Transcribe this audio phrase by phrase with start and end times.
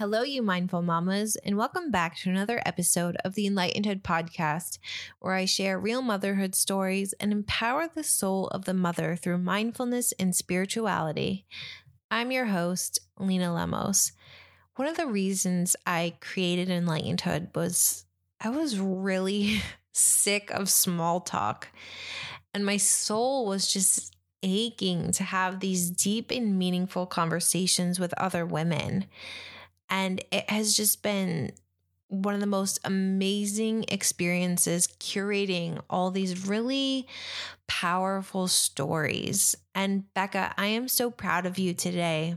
[0.00, 4.78] Hello, you mindful mamas, and welcome back to another episode of the Enlightenedhood podcast,
[5.18, 10.14] where I share real motherhood stories and empower the soul of the mother through mindfulness
[10.18, 11.44] and spirituality.
[12.10, 14.12] I'm your host, Lena Lemos.
[14.76, 18.06] One of the reasons I created Enlightenedhood was
[18.40, 19.60] I was really
[19.92, 21.68] sick of small talk,
[22.54, 28.46] and my soul was just aching to have these deep and meaningful conversations with other
[28.46, 29.04] women.
[29.90, 31.52] And it has just been
[32.08, 37.06] one of the most amazing experiences curating all these really
[37.68, 39.56] powerful stories.
[39.74, 42.36] And Becca, I am so proud of you today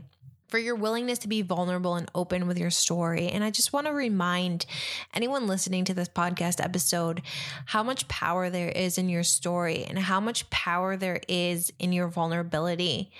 [0.54, 3.26] for your willingness to be vulnerable and open with your story.
[3.26, 4.66] And I just want to remind
[5.12, 7.22] anyone listening to this podcast episode
[7.66, 11.92] how much power there is in your story and how much power there is in
[11.92, 13.10] your vulnerability.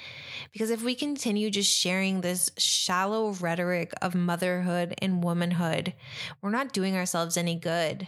[0.53, 5.93] Because if we continue just sharing this shallow rhetoric of motherhood and womanhood,
[6.41, 8.07] we're not doing ourselves any good.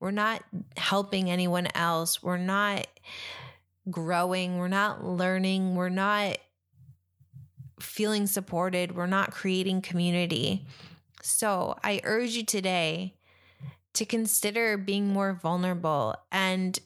[0.00, 0.42] We're not
[0.78, 2.22] helping anyone else.
[2.22, 2.86] We're not
[3.90, 4.56] growing.
[4.56, 5.74] We're not learning.
[5.74, 6.38] We're not
[7.80, 10.66] feeling supported, we're not creating community.
[11.22, 13.14] So I urge you today
[13.94, 16.14] to consider being more vulnerable.
[16.30, 16.78] And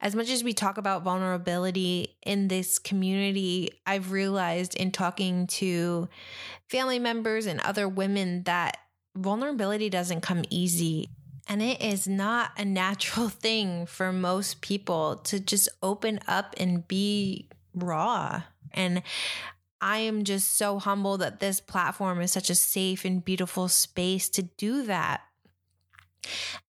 [0.00, 6.08] as much as we talk about vulnerability in this community, I've realized in talking to
[6.68, 8.78] family members and other women that
[9.14, 11.08] vulnerability doesn't come easy.
[11.48, 16.86] And it is not a natural thing for most people to just open up and
[16.88, 18.42] be raw.
[18.72, 19.02] And
[19.80, 24.28] I am just so humble that this platform is such a safe and beautiful space
[24.30, 25.22] to do that.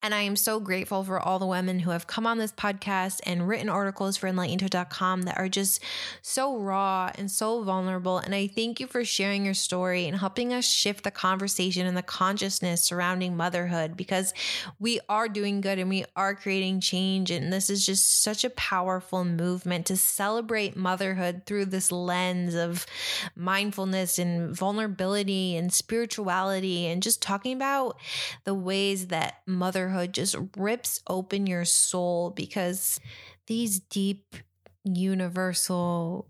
[0.02, 3.20] And I am so grateful for all the women who have come on this podcast
[3.24, 5.82] and written articles for enlightened.com that are just
[6.22, 8.18] so raw and so vulnerable.
[8.18, 11.96] And I thank you for sharing your story and helping us shift the conversation and
[11.96, 14.32] the consciousness surrounding motherhood because
[14.78, 17.30] we are doing good and we are creating change.
[17.30, 22.86] And this is just such a powerful movement to celebrate motherhood through this lens of
[23.34, 27.98] mindfulness and vulnerability and spirituality and just talking about
[28.44, 33.00] the ways that motherhood just rips open your soul because
[33.46, 34.36] these deep,
[34.84, 36.28] universal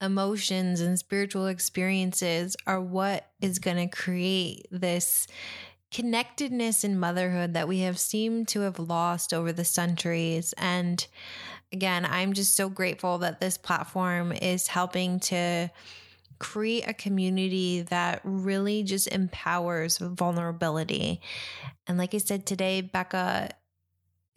[0.00, 5.26] emotions and spiritual experiences are what is going to create this
[5.90, 10.52] connectedness in motherhood that we have seemed to have lost over the centuries.
[10.58, 11.06] And
[11.72, 15.70] again, I'm just so grateful that this platform is helping to
[16.38, 21.20] create a community that really just empowers vulnerability.
[21.86, 23.50] And like I said today, Becca,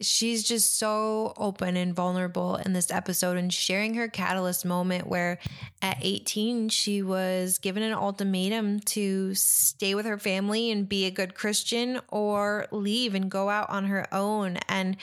[0.00, 5.38] she's just so open and vulnerable in this episode and sharing her catalyst moment where
[5.82, 11.10] at 18 she was given an ultimatum to stay with her family and be a
[11.10, 14.96] good Christian or leave and go out on her own and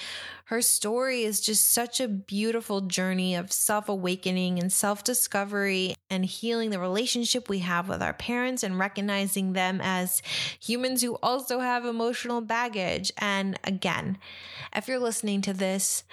[0.47, 6.23] her story is just such a beautiful journey of self awakening and self discovery and
[6.23, 10.21] healing the relationship we have with our parents and recognizing them as
[10.57, 13.11] humans who also have emotional baggage.
[13.17, 14.19] And again,
[14.73, 16.05] if you're listening to this,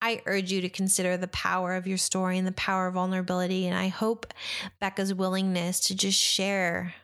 [0.00, 3.66] I urge you to consider the power of your story and the power of vulnerability.
[3.66, 4.32] And I hope
[4.80, 6.94] Becca's willingness to just share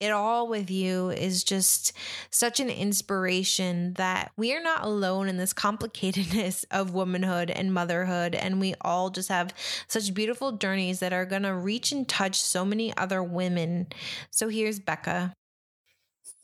[0.00, 1.92] it all with you is just
[2.30, 8.34] such an inspiration that we are not alone in this complicatedness of womanhood and motherhood.
[8.34, 9.52] And we all just have
[9.88, 13.88] such beautiful journeys that are going to reach and touch so many other women.
[14.30, 15.34] So here's Becca.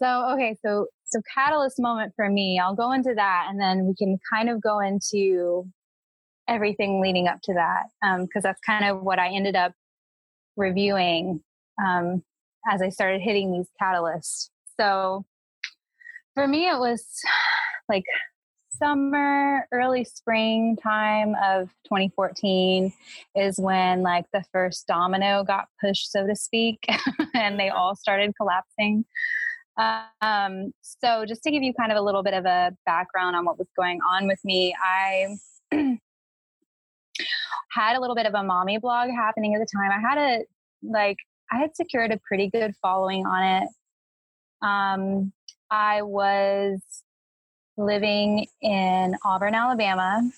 [0.03, 2.59] So, okay, so so catalyst moment for me.
[2.59, 5.71] I'll go into that and then we can kind of go into
[6.49, 9.73] everything leading up to that Um, because um, that's kind of what I ended up
[10.57, 11.41] reviewing
[11.83, 12.23] um,
[12.71, 14.51] as I started hitting these catalysts.
[14.79, 15.25] So
[16.35, 17.05] for me, it was
[17.89, 18.05] like
[18.71, 22.93] summer, early spring time of 2014
[23.37, 26.85] is when like the first domino got pushed, so to speak,
[27.35, 29.05] and they all started collapsing.
[29.77, 33.45] Um, so just to give you kind of a little bit of a background on
[33.45, 35.37] what was going on with me, I
[37.71, 39.91] had a little bit of a mommy blog happening at the time.
[39.91, 40.45] I had a
[40.83, 41.19] like
[41.51, 43.69] I had secured a pretty good following on it.
[44.63, 45.33] Um,
[45.71, 46.81] I was
[47.77, 50.31] living in Auburn, Alabama,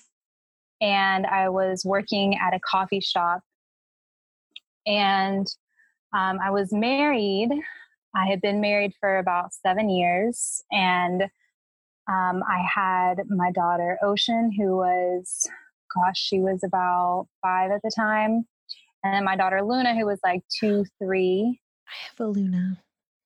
[0.81, 3.41] and I was working at a coffee shop.
[4.85, 5.47] And
[6.13, 7.49] um, I was married.
[8.15, 11.23] I had been married for about seven years, and
[12.09, 15.47] um, I had my daughter Ocean, who was,
[15.93, 18.45] gosh, she was about five at the time
[19.03, 21.59] and then my daughter Luna, who was like two, three.
[21.87, 22.77] I have a Luna.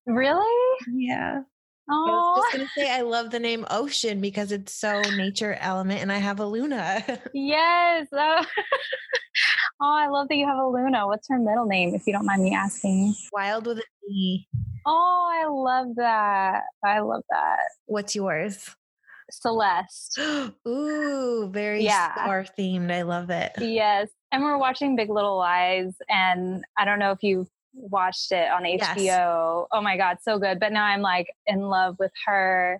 [0.06, 0.78] Really?
[0.94, 1.42] Yeah.
[1.90, 5.58] Oh, I was just gonna say I love the name Ocean because it's so nature
[5.60, 7.04] element, and I have a Luna.
[7.34, 8.08] yes.
[8.14, 8.46] Oh.
[9.82, 11.08] oh, I love that you have a Luna.
[11.08, 13.14] What's her middle name, if you don't mind me asking?
[13.34, 13.84] Wild with an
[14.14, 14.46] E.
[14.86, 16.62] Oh, I love that.
[16.84, 17.60] I love that.
[17.86, 18.76] What's yours?
[19.30, 20.20] Celeste.
[20.68, 22.14] Ooh, very Yeah.
[22.14, 22.92] star themed.
[22.92, 23.54] I love it.
[23.60, 24.10] Yes.
[24.32, 25.94] And we're watching Big Little Lies.
[26.10, 28.98] And I don't know if you've watched it on Yes.
[28.98, 29.66] HBO.
[29.72, 30.60] Oh my God, so good.
[30.60, 32.80] But now I'm like in love with her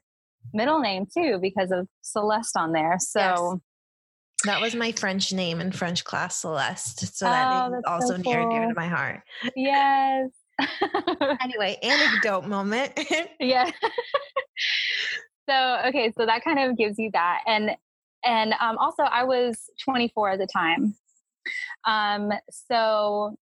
[0.54, 2.98] middle name too because of Celeste on there.
[3.00, 3.62] So
[4.46, 7.16] That was my French name in French class, Celeste.
[7.16, 9.22] So that Oh, is that's so also near and dear to my heart.
[9.56, 10.30] yes.
[11.42, 13.00] Anyway, anecdote moment.
[13.40, 13.70] yeah.
[15.50, 17.40] so okay, so that kind of gives you that.
[17.48, 17.72] And
[18.24, 20.96] and um also I was 24 at the time.
[21.86, 23.36] Um so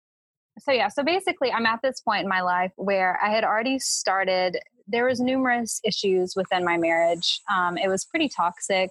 [0.59, 3.79] so yeah, so basically I'm at this point in my life where I had already
[3.79, 4.57] started
[4.87, 7.41] there was numerous issues within my marriage.
[7.51, 8.89] Um it was pretty toxic.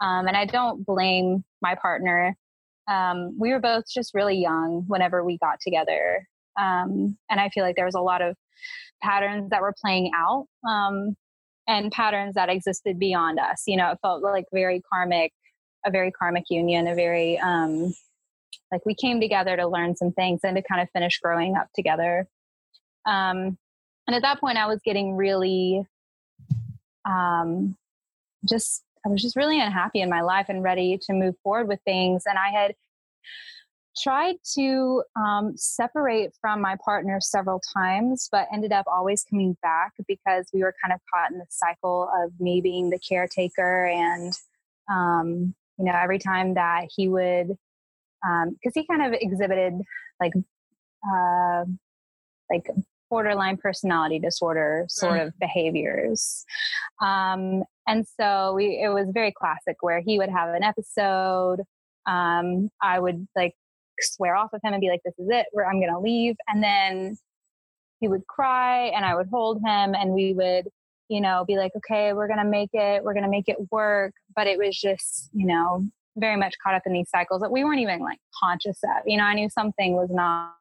[0.00, 2.36] Um and I don't blame my partner.
[2.88, 6.26] Um we were both just really young whenever we got together.
[6.58, 8.36] Um and I feel like there was a lot of
[9.02, 11.16] patterns that were playing out um,
[11.68, 13.62] and patterns that existed beyond us.
[13.66, 15.32] You know, it felt like very karmic,
[15.84, 17.92] a very karmic union, a very um,
[18.72, 21.68] like we came together to learn some things and to kind of finish growing up
[21.74, 22.26] together.
[23.06, 23.58] Um,
[24.06, 25.86] and at that point, I was getting really,
[27.04, 27.76] um,
[28.48, 31.80] just I was just really unhappy in my life and ready to move forward with
[31.84, 32.24] things.
[32.26, 32.74] And I had
[33.96, 39.92] tried to um, separate from my partner several times, but ended up always coming back
[40.06, 43.86] because we were kind of caught in the cycle of me being the caretaker.
[43.86, 44.32] And,
[44.90, 47.56] um, you know, every time that he would,
[48.50, 49.74] because he kind of exhibited
[50.20, 50.32] like,
[51.08, 51.64] uh,
[52.50, 52.66] like
[53.10, 56.44] borderline personality disorder sort of behaviors.
[57.00, 61.60] Um, and so we, it was very classic where he would have an episode.
[62.06, 63.54] Um, I would like
[64.00, 66.36] swear off of him and be like, this is it, where I'm going to leave.
[66.48, 67.16] And then
[68.00, 70.68] he would cry and I would hold him and we would,
[71.08, 73.56] you know, be like, okay, we're going to make it, we're going to make it
[73.70, 74.12] work.
[74.34, 77.64] But it was just, you know, very much caught up in these cycles that we
[77.64, 79.06] weren't even like conscious of.
[79.06, 80.54] You know, I knew something was not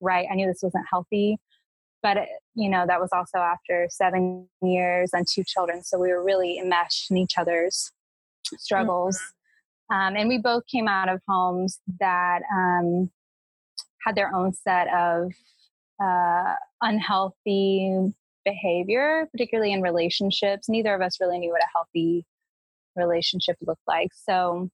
[0.00, 0.26] right.
[0.30, 1.38] I knew this wasn't healthy.
[2.02, 5.82] But, it, you know, that was also after seven years and two children.
[5.82, 7.90] So we were really enmeshed in each other's
[8.58, 9.20] struggles.
[9.92, 13.10] Um, and we both came out of homes that um,
[14.04, 15.32] had their own set of
[16.02, 18.12] uh, unhealthy
[18.44, 20.68] behavior, particularly in relationships.
[20.68, 22.24] Neither of us really knew what a healthy
[22.94, 24.10] relationship looked like.
[24.14, 24.70] So,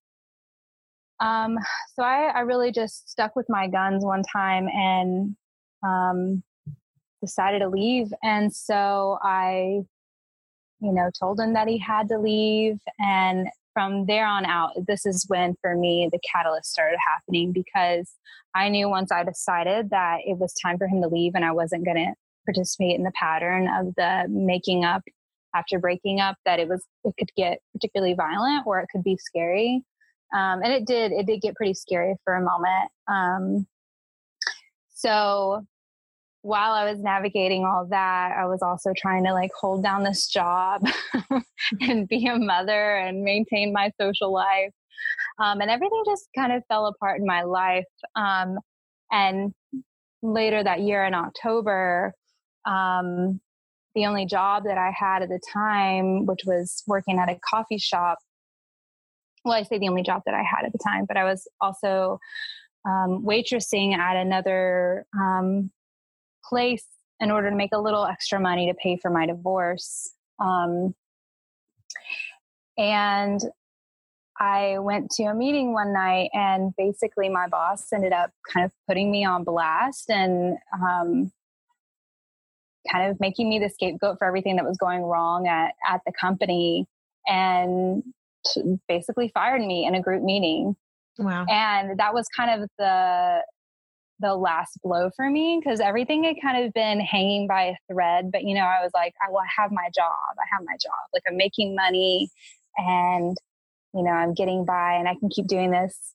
[1.22, 1.56] um,
[1.94, 5.36] so I, I really just stuck with my guns one time and
[5.84, 6.42] um,
[7.20, 8.08] decided to leave.
[8.24, 9.82] And so I,
[10.80, 12.78] you know, told him that he had to leave.
[12.98, 18.10] And from there on out, this is when for me the catalyst started happening because
[18.54, 21.52] I knew once I decided that it was time for him to leave and I
[21.52, 22.12] wasn't going to
[22.44, 25.02] participate in the pattern of the making up
[25.55, 29.17] after breaking up that it was it could get particularly violent or it could be
[29.17, 29.82] scary
[30.32, 33.67] um, and it did it did get pretty scary for a moment um,
[34.94, 35.65] so
[36.43, 40.27] while I was navigating all that, I was also trying to like hold down this
[40.27, 40.84] job
[41.81, 44.72] and be a mother and maintain my social life.
[45.39, 47.84] Um, and everything just kind of fell apart in my life.
[48.17, 48.58] Um,
[49.10, 49.55] and
[50.20, 52.12] later that year in October,
[52.67, 53.41] um,
[53.94, 57.79] the only job that I had at the time, which was working at a coffee
[57.79, 58.19] shop,
[59.44, 61.49] well, I say the only job that I had at the time, but I was
[61.61, 62.20] also
[62.84, 65.70] um, waitressing at another um,
[66.49, 66.84] place
[67.20, 70.13] in order to make a little extra money to pay for my divorce.
[70.41, 70.94] Um,
[72.77, 73.41] and
[74.41, 78.72] I went to a meeting one night, and basically, my boss ended up kind of
[78.89, 81.31] putting me on blast and um,
[82.91, 86.13] kind of making me the scapegoat for everything that was going wrong at, at the
[86.13, 86.87] company
[87.27, 88.03] and
[88.89, 90.77] basically fired me in a group meeting
[91.19, 91.44] Wow.
[91.49, 93.43] and that was kind of the
[94.20, 98.31] the last blow for me because everything had kind of been hanging by a thread
[98.31, 100.93] but you know i was like i will have my job i have my job
[101.13, 102.29] like i'm making money
[102.77, 103.37] and
[103.94, 106.15] you know i'm getting by and i can keep doing this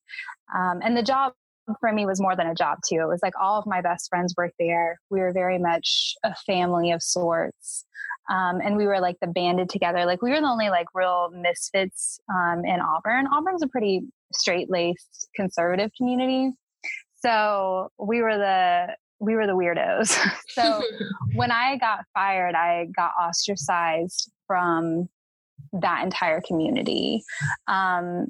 [0.56, 1.34] um, and the job
[1.80, 4.10] for me was more than a job too it was like all of my best
[4.10, 7.86] friends worked there we were very much a family of sorts
[8.30, 11.30] um, and we were like the banded together like we were the only like real
[11.34, 16.52] misfits um, in auburn auburn's a pretty straight laced conservative community.
[17.24, 20.16] So we were the we were the weirdos.
[20.50, 20.82] so
[21.34, 25.10] when I got fired, I got ostracized from
[25.74, 27.24] that entire community.
[27.68, 28.28] Um,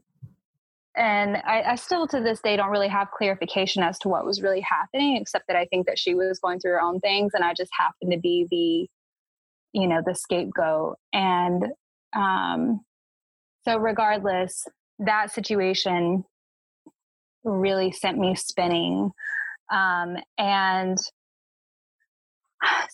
[0.97, 4.41] and I, I, still to this day don't really have clarification as to what was
[4.41, 7.43] really happening, except that I think that she was going through her own things, and
[7.43, 10.97] I just happened to be the, you know, the scapegoat.
[11.13, 11.65] And
[12.15, 12.81] um,
[13.65, 14.65] so, regardless,
[14.99, 16.23] that situation
[17.43, 19.11] really sent me spinning.
[19.71, 20.97] Um, and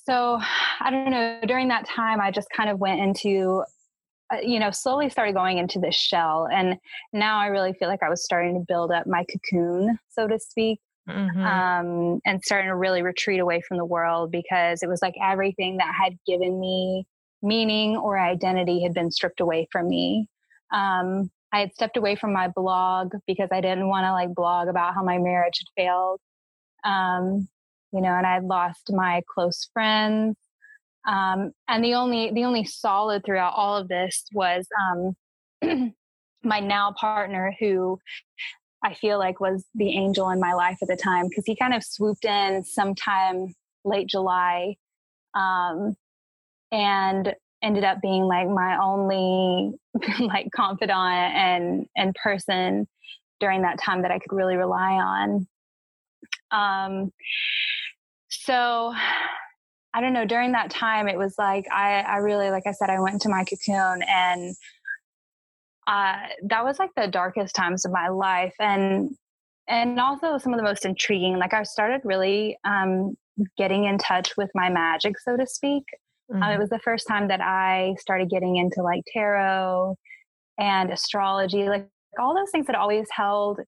[0.03, 0.39] so
[0.79, 3.63] I don't know, during that time, I just kind of went into,
[4.41, 6.47] you know, slowly started going into this shell.
[6.51, 6.77] And
[7.11, 10.39] now I really feel like I was starting to build up my cocoon, so to
[10.39, 10.79] speak.
[11.09, 11.43] Mm-hmm.
[11.43, 15.77] Um, and starting to really retreat away from the world because it was like everything
[15.77, 17.05] that had given me
[17.41, 20.29] meaning or identity had been stripped away from me.
[20.73, 24.69] Um, I had stepped away from my blog because I didn't want to like blog
[24.69, 26.19] about how my marriage had failed.
[26.83, 27.47] Um,
[27.91, 30.35] you know, and I had lost my close friends.
[31.07, 35.93] Um, and the only the only solid throughout all of this was um,
[36.43, 37.99] my now partner, who
[38.83, 41.73] I feel like was the angel in my life at the time because he kind
[41.73, 43.53] of swooped in sometime
[43.85, 44.75] late July,
[45.35, 45.95] um,
[46.71, 49.73] and ended up being like my only
[50.19, 52.87] like confidant and and person
[53.39, 55.47] during that time that I could really rely on.
[56.51, 57.11] Um,
[58.29, 58.93] so
[59.93, 60.25] I don't know.
[60.25, 63.29] During that time, it was like I I really like I said I went into
[63.29, 64.55] my cocoon and
[65.87, 69.11] uh, that was like the darkest times of my life and
[69.67, 71.37] and also some of the most intriguing.
[71.37, 73.15] Like I started really um,
[73.57, 75.83] getting in touch with my magic, so to speak.
[76.31, 76.43] Mm-hmm.
[76.43, 79.95] Um, it was the first time that I started getting into like tarot
[80.59, 81.87] and astrology, like
[82.19, 83.59] all those things that always held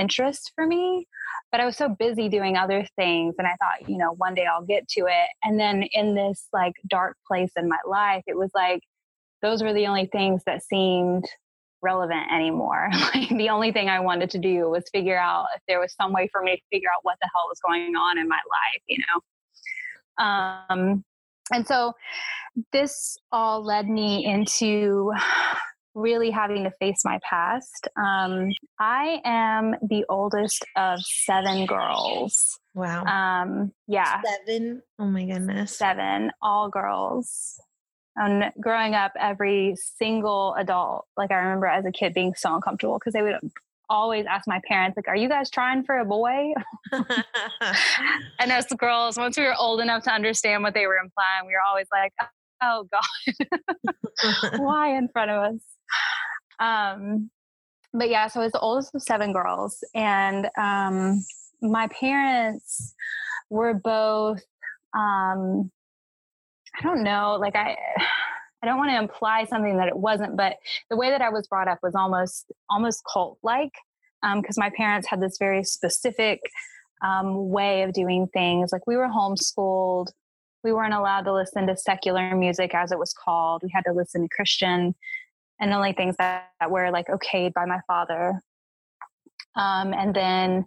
[0.00, 1.06] interest for me.
[1.52, 3.34] But I was so busy doing other things.
[3.38, 5.28] And I thought, you know, one day I'll get to it.
[5.44, 8.80] And then in this like dark place in my life, it was like
[9.42, 11.24] those were the only things that seemed
[11.82, 12.88] relevant anymore.
[13.14, 16.12] like the only thing I wanted to do was figure out if there was some
[16.12, 18.82] way for me to figure out what the hell was going on in my life,
[18.86, 20.24] you know.
[20.24, 21.04] Um,
[21.52, 21.94] and so
[22.72, 25.12] this all led me into
[25.94, 27.88] really having to face my past.
[27.96, 32.58] Um, I am the oldest of seven girls.
[32.74, 33.04] Wow.
[33.04, 34.20] Um, yeah.
[34.46, 34.82] Seven.
[34.98, 35.76] Oh my goodness.
[35.76, 37.60] Seven, all girls.
[38.16, 42.98] And growing up, every single adult, like I remember as a kid being so uncomfortable
[42.98, 43.38] because they would
[43.88, 46.52] always ask my parents, like, are you guys trying for a boy?
[46.92, 51.52] and as girls, once we were old enough to understand what they were implying, we
[51.52, 52.12] were always like,
[52.62, 55.60] oh God, why in front of us?
[56.58, 57.30] Um,
[57.92, 59.82] but yeah, so I was the oldest of seven girls.
[59.94, 61.24] And um,
[61.60, 62.94] my parents
[63.48, 64.42] were both,
[64.94, 65.70] um,
[66.78, 67.76] I don't know, like I,
[68.62, 70.56] I don't want to imply something that it wasn't, but
[70.90, 73.72] the way that I was brought up was almost almost cult like
[74.22, 76.40] because um, my parents had this very specific
[77.02, 78.70] um, way of doing things.
[78.70, 80.08] Like we were homeschooled,
[80.62, 83.62] we weren't allowed to listen to secular music as it was called.
[83.62, 84.94] We had to listen to Christian,
[85.60, 88.40] and only things that, that were like okayed by my father.
[89.56, 90.66] Um, and then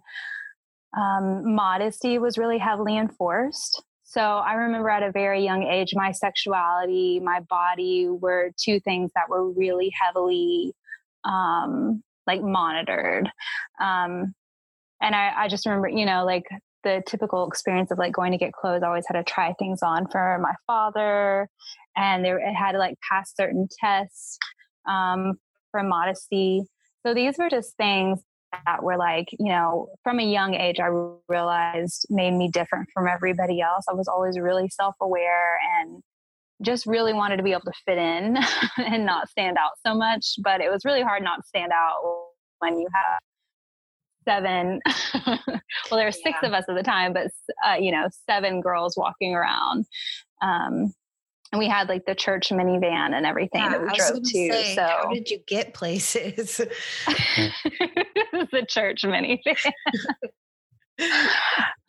[0.96, 3.82] um, modesty was really heavily enforced.
[4.04, 9.10] So I remember at a very young age, my sexuality, my body were two things
[9.16, 10.72] that were really heavily
[11.24, 13.28] um, like monitored.
[13.80, 14.34] Um,
[15.02, 16.44] and I, I just remember, you know, like
[16.84, 18.82] the typical experience of like going to get clothes.
[18.84, 21.48] I always had to try things on for my father,
[21.96, 24.38] and it had to like pass certain tests
[24.86, 25.38] um,
[25.70, 26.62] for modesty.
[27.06, 28.20] So these were just things
[28.66, 30.88] that were like, you know, from a young age, I
[31.28, 33.84] realized made me different from everybody else.
[33.88, 36.02] I was always really self aware and
[36.62, 38.38] just really wanted to be able to fit in
[38.78, 40.36] and not stand out so much.
[40.42, 41.96] But it was really hard not to stand out
[42.60, 43.20] when you have
[44.26, 44.80] seven
[45.26, 46.48] well there were six yeah.
[46.48, 47.26] of us at the time but
[47.66, 49.84] uh, you know seven girls walking around
[50.42, 50.94] um,
[51.54, 54.28] and we had like the church minivan and everything yeah, that we drove to.
[54.28, 56.56] Say, so how did you get places?
[57.06, 59.72] the church minivan.
[60.98, 61.04] uh,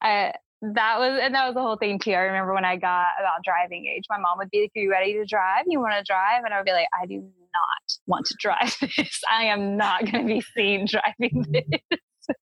[0.00, 0.32] I,
[0.62, 2.12] that was and that was the whole thing too.
[2.12, 4.90] I remember when I got about driving age, my mom would be like, "Are you
[4.92, 5.64] ready to drive?
[5.66, 8.76] You want to drive?" And I would be like, "I do not want to drive
[8.96, 9.20] this.
[9.28, 12.36] I am not going to be seen driving this."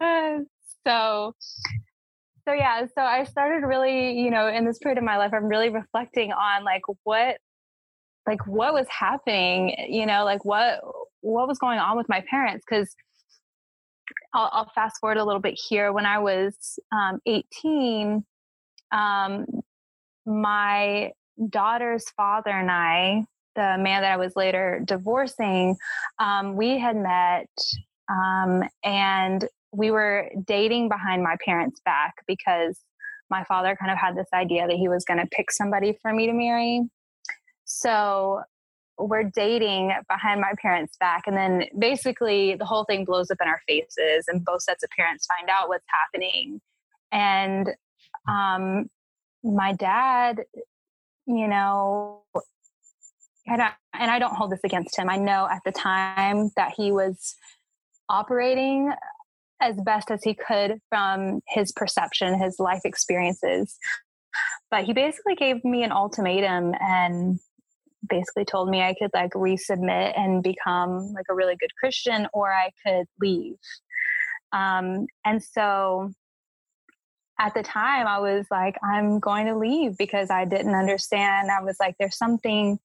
[0.00, 0.38] uh,
[0.86, 1.34] so
[2.48, 5.46] so yeah so i started really you know in this period of my life i'm
[5.46, 7.36] really reflecting on like what
[8.26, 10.80] like what was happening you know like what
[11.20, 12.94] what was going on with my parents because
[14.32, 15.92] I'll, I'll, fast forward a little bit here.
[15.92, 18.24] When I was um, 18,
[18.92, 19.46] um,
[20.24, 21.12] my
[21.50, 23.24] daughter's father and I,
[23.56, 25.76] the man that I was later divorcing,
[26.18, 27.48] um, we had met
[28.10, 32.78] um, and we were dating behind my parents' back because
[33.30, 36.12] my father kind of had this idea that he was going to pick somebody for
[36.12, 36.82] me to marry.
[37.64, 38.40] So
[38.98, 41.24] we're dating behind my parents' back.
[41.26, 44.90] And then basically the whole thing blows up in our faces, and both sets of
[44.90, 46.60] parents find out what's happening.
[47.12, 47.68] And
[48.28, 48.88] um,
[49.44, 50.42] my dad,
[51.26, 52.22] you know,
[53.46, 55.08] and I, and I don't hold this against him.
[55.08, 57.36] I know at the time that he was
[58.08, 58.92] operating
[59.60, 63.76] as best as he could from his perception, his life experiences.
[64.70, 67.40] But he basically gave me an ultimatum and
[68.08, 72.52] basically told me I could like resubmit and become like a really good Christian or
[72.52, 73.56] I could leave.
[74.52, 76.12] Um, and so
[77.40, 81.50] at the time I was like, I'm going to leave because I didn't understand.
[81.50, 82.78] I was like, there's something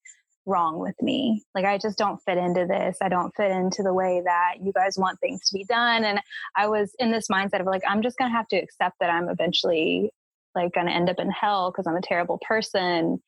[0.46, 1.42] wrong with me.
[1.54, 2.98] Like, I just don't fit into this.
[3.02, 6.04] I don't fit into the way that you guys want things to be done.
[6.04, 6.20] And
[6.56, 9.10] I was in this mindset of like, I'm just going to have to accept that
[9.10, 10.10] I'm eventually
[10.54, 13.18] like going to end up in hell because I'm a terrible person.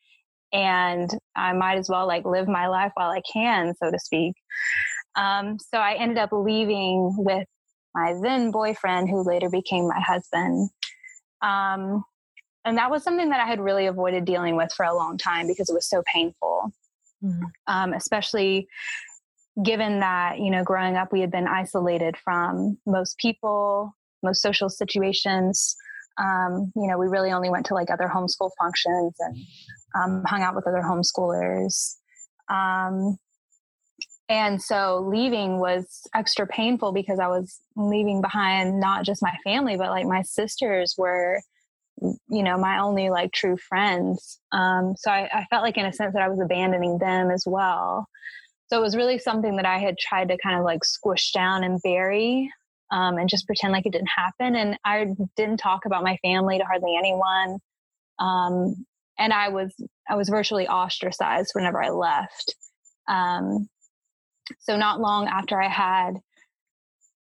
[0.52, 4.34] And I might as well like live my life while I can, so to speak.
[5.16, 7.46] Um, so I ended up leaving with
[7.94, 10.70] my then boyfriend, who later became my husband.
[11.40, 12.04] Um,
[12.64, 15.46] and that was something that I had really avoided dealing with for a long time
[15.46, 16.72] because it was so painful
[17.22, 17.44] mm-hmm.
[17.66, 18.68] um, especially
[19.64, 24.68] given that you know growing up we had been isolated from most people most social
[24.68, 25.76] situations
[26.18, 29.36] um, you know we really only went to like other homeschool functions and
[29.98, 31.94] um, hung out with other homeschoolers
[32.50, 33.16] um,
[34.28, 39.76] and so leaving was extra painful because i was leaving behind not just my family
[39.76, 41.40] but like my sisters were
[42.00, 45.92] you know my only like true friends um, so I, I, felt like in a
[45.92, 48.08] sense that i was abandoning them as well.
[48.68, 51.64] So it was really something that i had tried to kind of like squish down
[51.64, 52.50] and bury
[52.90, 55.06] um, and just pretend like it didn't happen and i
[55.36, 57.58] didn't talk about my family to hardly anyone
[58.18, 58.86] um,
[59.18, 59.72] and i was
[60.08, 62.54] i was virtually ostracized whenever i left
[63.08, 63.68] um,
[64.60, 66.14] so not long after i had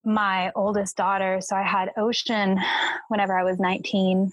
[0.04, 2.58] my oldest daughter so i had ocean
[3.10, 4.30] whenever i was 19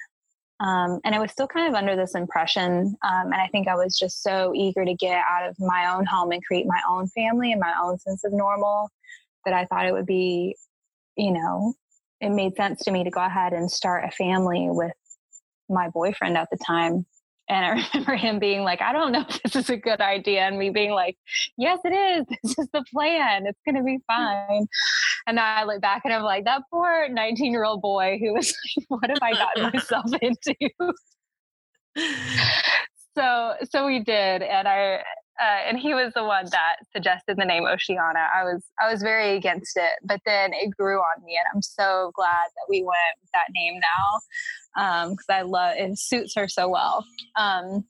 [0.60, 2.96] um, and I was still kind of under this impression.
[3.02, 6.06] Um, and I think I was just so eager to get out of my own
[6.06, 8.90] home and create my own family and my own sense of normal
[9.44, 10.56] that I thought it would be,
[11.16, 11.74] you know,
[12.20, 14.92] it made sense to me to go ahead and start a family with
[15.68, 17.04] my boyfriend at the time.
[17.48, 20.42] And I remember him being like, I don't know if this is a good idea.
[20.42, 21.16] And me being like,
[21.56, 22.26] yes, it is.
[22.42, 23.46] This is the plan.
[23.46, 24.66] It's going to be fine.
[25.26, 28.54] And I look back and I'm like, that poor 19 year old boy who was
[28.76, 30.54] like, what have I gotten myself into?
[33.16, 34.42] so, so we did.
[34.42, 35.02] And I,
[35.40, 38.26] uh, and he was the one that suggested the name Oceana.
[38.34, 41.62] I was I was very against it, but then it grew on me, and I'm
[41.62, 46.34] so glad that we went with that name now because um, I love it suits
[46.36, 47.04] her so well.
[47.36, 47.84] Um,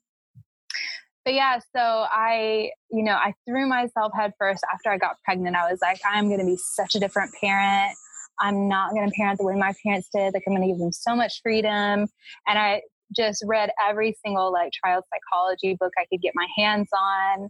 [1.27, 5.57] but yeah, so I, you know, I threw myself headfirst after I got pregnant.
[5.57, 7.97] I was like, I'm going to be such a different parent.
[8.39, 10.33] I'm not going to parent the way my parents did.
[10.33, 12.07] Like, I'm going to give them so much freedom.
[12.47, 12.81] And I
[13.15, 17.49] just read every single like child psychology book I could get my hands on.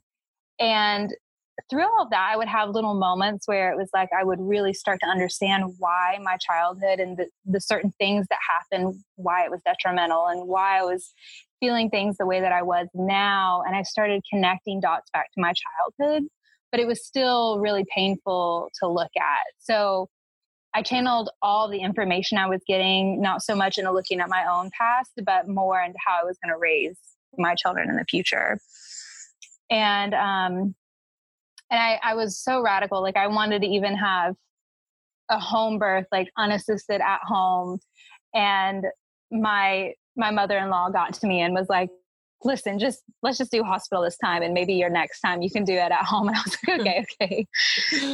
[0.60, 1.14] And
[1.70, 4.40] through all of that, I would have little moments where it was like I would
[4.40, 9.44] really start to understand why my childhood and the, the certain things that happened, why
[9.44, 11.14] it was detrimental, and why I was
[11.60, 13.64] feeling things the way that I was now.
[13.66, 15.54] And I started connecting dots back to my
[16.00, 16.24] childhood,
[16.72, 19.46] but it was still really painful to look at.
[19.58, 20.10] So
[20.74, 24.46] I channeled all the information I was getting, not so much into looking at my
[24.52, 26.98] own past, but more into how I was going to raise
[27.38, 28.60] my children in the future.
[29.70, 30.76] And, um,
[31.70, 33.02] and I, I was so radical.
[33.02, 34.36] Like I wanted to even have
[35.30, 37.80] a home birth, like unassisted at home.
[38.34, 38.86] And
[39.32, 41.90] my my mother-in-law got to me and was like
[42.44, 45.64] listen just let's just do hospital this time and maybe your next time you can
[45.64, 47.48] do it at home and i was like okay okay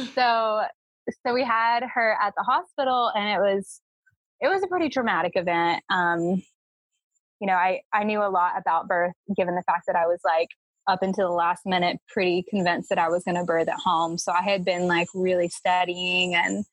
[0.14, 0.62] so
[1.26, 3.80] so we had her at the hospital and it was
[4.40, 6.42] it was a pretty traumatic event um
[7.40, 10.20] you know i i knew a lot about birth given the fact that i was
[10.24, 10.48] like
[10.86, 14.16] up until the last minute pretty convinced that i was going to birth at home
[14.18, 16.64] so i had been like really studying and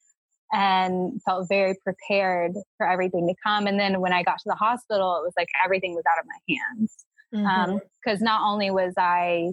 [0.52, 3.68] and felt very prepared for everything to come.
[3.68, 6.26] And then when I got to the hospital, it was like everything was out of
[6.28, 7.06] my hands.
[7.32, 8.24] Because mm-hmm.
[8.24, 9.52] um, not only was I,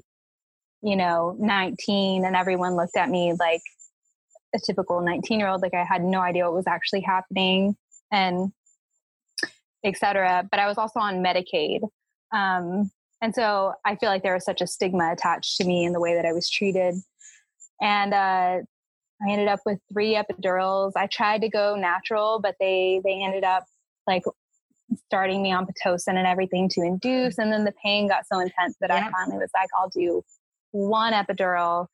[0.82, 3.60] you know, 19 and everyone looked at me like
[4.54, 5.62] a typical 19 year old.
[5.62, 7.76] Like I had no idea what was actually happening
[8.10, 8.52] and
[9.84, 10.48] etc.
[10.50, 11.80] But I was also on Medicaid.
[12.32, 15.92] Um, and so I feel like there was such a stigma attached to me in
[15.92, 16.94] the way that I was treated.
[17.80, 18.60] And uh,
[19.22, 20.92] I ended up with three epidurals.
[20.96, 23.64] I tried to go natural, but they they ended up
[24.06, 24.22] like
[25.06, 27.38] starting me on pitocin and everything to induce.
[27.38, 29.06] And then the pain got so intense that yeah.
[29.06, 30.24] I finally was like, I'll do
[30.70, 31.86] one epidural.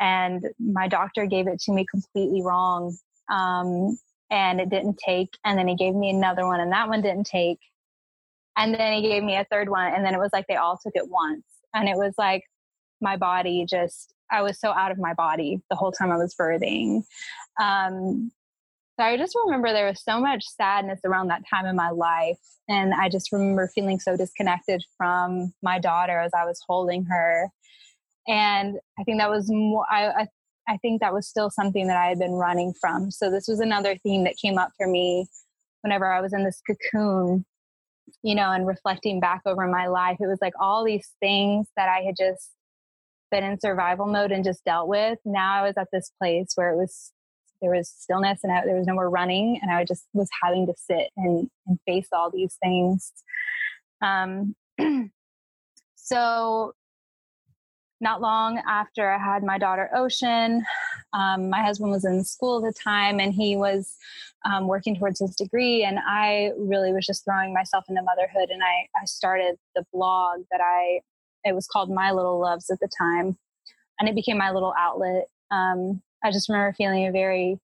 [0.00, 2.96] And my doctor gave it to me completely wrong.
[3.30, 3.98] Um,
[4.30, 5.30] and it didn't take.
[5.44, 7.58] And then he gave me another one, and that one didn't take.
[8.56, 10.78] And then he gave me a third one, and then it was like they all
[10.82, 11.44] took it once.
[11.74, 12.42] And it was like
[13.00, 16.34] my body just, I was so out of my body the whole time I was
[16.34, 17.02] birthing.
[17.60, 18.32] Um,
[18.98, 22.38] so I just remember there was so much sadness around that time in my life.
[22.68, 27.48] And I just remember feeling so disconnected from my daughter as I was holding her.
[28.28, 30.26] And I think that was more, I, I,
[30.68, 33.10] I think that was still something that I had been running from.
[33.10, 35.26] So this was another theme that came up for me
[35.82, 37.46] whenever I was in this cocoon,
[38.22, 40.18] you know, and reflecting back over my life.
[40.20, 42.50] It was like all these things that I had just
[43.30, 45.18] been in survival mode and just dealt with.
[45.24, 47.12] Now I was at this place where it was
[47.60, 50.66] there was stillness and I, there was no more running and i just was having
[50.66, 53.12] to sit and, and face all these things
[54.00, 54.54] um,
[55.96, 56.72] so
[58.00, 60.64] not long after i had my daughter ocean
[61.12, 63.96] um, my husband was in school at the time and he was
[64.44, 68.62] um, working towards his degree and i really was just throwing myself into motherhood and
[68.62, 71.00] I, I started the blog that i
[71.44, 73.36] it was called my little loves at the time
[73.98, 75.26] and it became my little outlet.
[75.50, 77.58] Um, I just remember feeling very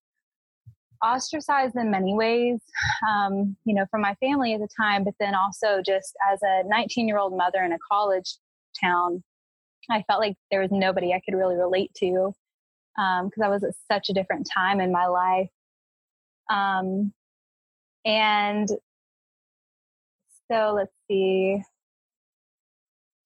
[1.03, 2.59] ostracized in many ways,
[3.07, 6.63] um, you know, from my family at the time, but then also just as a
[6.65, 8.35] 19 year old mother in a college
[8.81, 9.23] town,
[9.89, 12.33] I felt like there was nobody I could really relate to
[12.95, 15.49] because um, I was at such a different time in my life.
[16.49, 17.13] Um,
[18.05, 18.69] and
[20.49, 21.61] so let's see,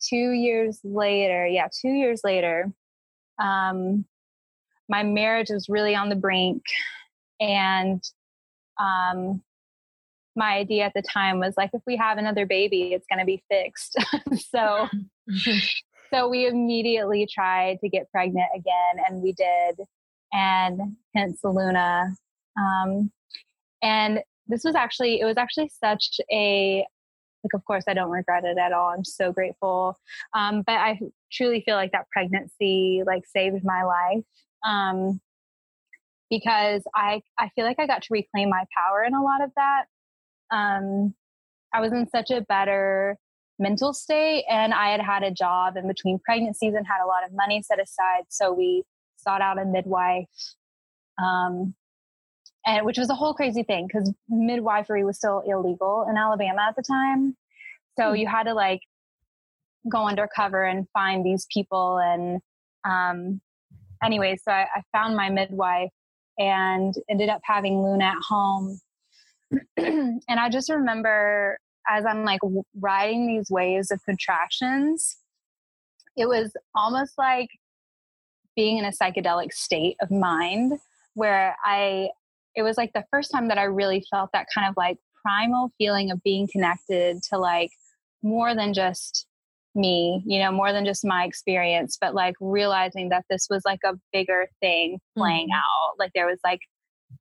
[0.02, 2.72] two years later, yeah, two years later,
[3.42, 4.06] um,
[4.88, 6.64] my marriage was really on the brink
[7.40, 8.02] and
[8.80, 9.42] um,
[10.36, 13.26] my idea at the time was like if we have another baby it's going to
[13.26, 13.98] be fixed.
[14.52, 14.88] So
[16.12, 19.80] so we immediately tried to get pregnant again and we did
[20.34, 22.14] and hence luna.
[22.58, 23.12] Um,
[23.82, 26.86] and this was actually it was actually such a
[27.44, 28.90] like of course i don't regret it at all.
[28.90, 29.98] I'm so grateful.
[30.34, 31.00] Um, but i
[31.32, 34.24] truly feel like that pregnancy like saved my life
[34.68, 35.22] um,
[36.30, 39.52] because I, I feel like I got to reclaim my power in a lot of
[39.56, 39.86] that.
[40.52, 41.14] Um,
[41.74, 43.18] I was in such a better
[43.60, 47.26] mental state and I had had a job in between pregnancies and had a lot
[47.26, 48.24] of money set aside.
[48.30, 48.84] So we
[49.18, 50.28] sought out a midwife,
[51.22, 51.76] um,
[52.66, 56.76] and which was a whole crazy thing because midwifery was still illegal in Alabama at
[56.76, 57.36] the time.
[57.98, 58.16] So mm-hmm.
[58.16, 58.82] you had to like
[59.90, 62.42] go undercover and find these people and
[62.86, 63.42] um,
[64.04, 65.92] anyway, so I, I found my midwife
[66.38, 68.80] and ended up having Luna at home.
[69.78, 71.58] and I just remember
[71.90, 72.42] as I'm like
[72.80, 75.18] riding these waves of contractions,
[76.16, 77.50] it was almost like
[78.56, 80.80] being in a psychedelic state of mind
[81.14, 82.10] where I,
[82.56, 85.72] it was like the first time that I really felt that kind of like primal
[85.78, 87.72] feeling of being connected to like
[88.22, 89.26] more than just
[89.76, 93.80] me, you know, more than just my experience, but like realizing that this was like
[93.86, 95.58] a bigger thing playing mm-hmm.
[95.58, 95.96] out.
[95.98, 96.60] Like there was like,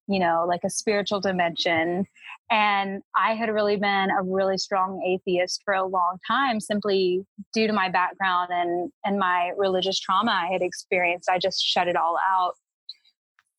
[0.06, 2.06] you know, like a spiritual dimension.
[2.50, 7.66] And I had really been a really strong atheist for a long time simply due
[7.66, 11.28] to my background and and my religious trauma I had experienced.
[11.28, 12.54] I just shut it all out.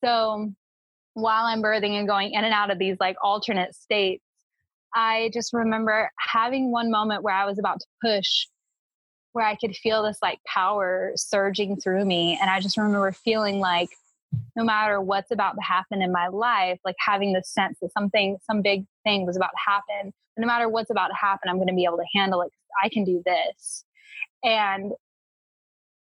[0.04, 0.52] So
[1.14, 4.24] while I'm birthing and going in and out of these like alternate states,
[4.96, 8.48] I just remember having one moment where I was about to push
[9.34, 12.38] where I could feel this like power surging through me.
[12.42, 13.90] And I just remember feeling like
[14.56, 18.38] no matter what's about to happen in my life, like having the sense that something,
[18.44, 20.14] some big thing was about to happen.
[20.38, 22.52] No matter what's about to happen, I'm going to be able to handle it.
[22.84, 23.84] I can do this.
[24.44, 24.92] And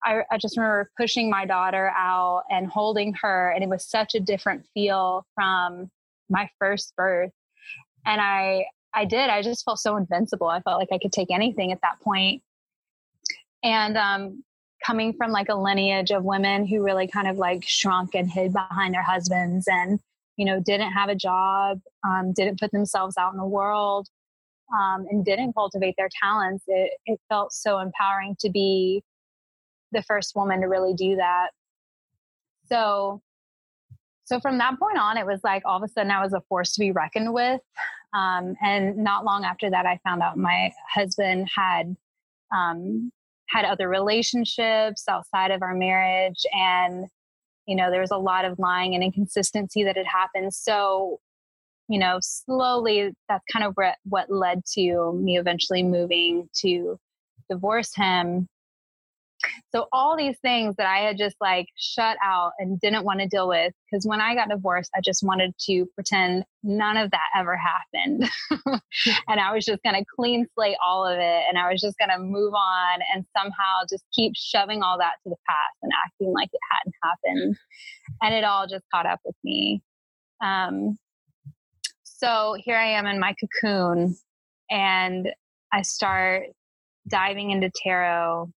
[0.05, 3.51] I, I just remember pushing my daughter out and holding her.
[3.51, 5.91] And it was such a different feel from
[6.31, 7.33] my first birth.
[8.07, 9.31] And I, I did.
[9.31, 10.47] I just felt so invincible.
[10.47, 12.43] I felt like I could take anything at that point
[13.65, 14.45] and um,
[14.85, 18.53] coming from like a lineage of women who really kind of like shrunk and hid
[18.53, 19.99] behind their husbands and
[20.37, 24.09] you know didn't have a job um, didn't put themselves out in the world
[24.73, 29.03] um, and didn't cultivate their talents it, it felt so empowering to be
[29.93, 31.49] the first woman to really do that
[32.67, 33.21] so
[34.25, 36.41] so from that point on, it was like all of a sudden I was a
[36.49, 37.61] force to be reckoned with.
[38.15, 41.95] Um, and not long after that, I found out my husband had
[42.55, 43.13] um,
[43.49, 47.07] had other relationships outside of our marriage, and
[47.67, 50.55] you know there was a lot of lying and inconsistency that had happened.
[50.55, 51.21] So,
[51.89, 56.99] you know, slowly that's kind of what led to me eventually moving to
[57.51, 58.49] divorce him
[59.73, 63.27] so all these things that I had just like shut out and didn't want to
[63.27, 67.29] deal with because when I got divorced, I just wanted to pretend none of that
[67.37, 68.29] ever happened.
[69.29, 71.97] and I was just going to clean slate all of it and I was just
[71.99, 75.93] going to move on and somehow just keep shoving all that to the past and
[76.05, 77.57] acting like it hadn't happened.
[78.23, 79.83] And it all just caught up with me.
[80.43, 80.97] Um,
[82.03, 84.17] so here I am in my cocoon
[84.71, 85.29] and
[85.73, 86.45] I start
[87.09, 88.51] diving into tarot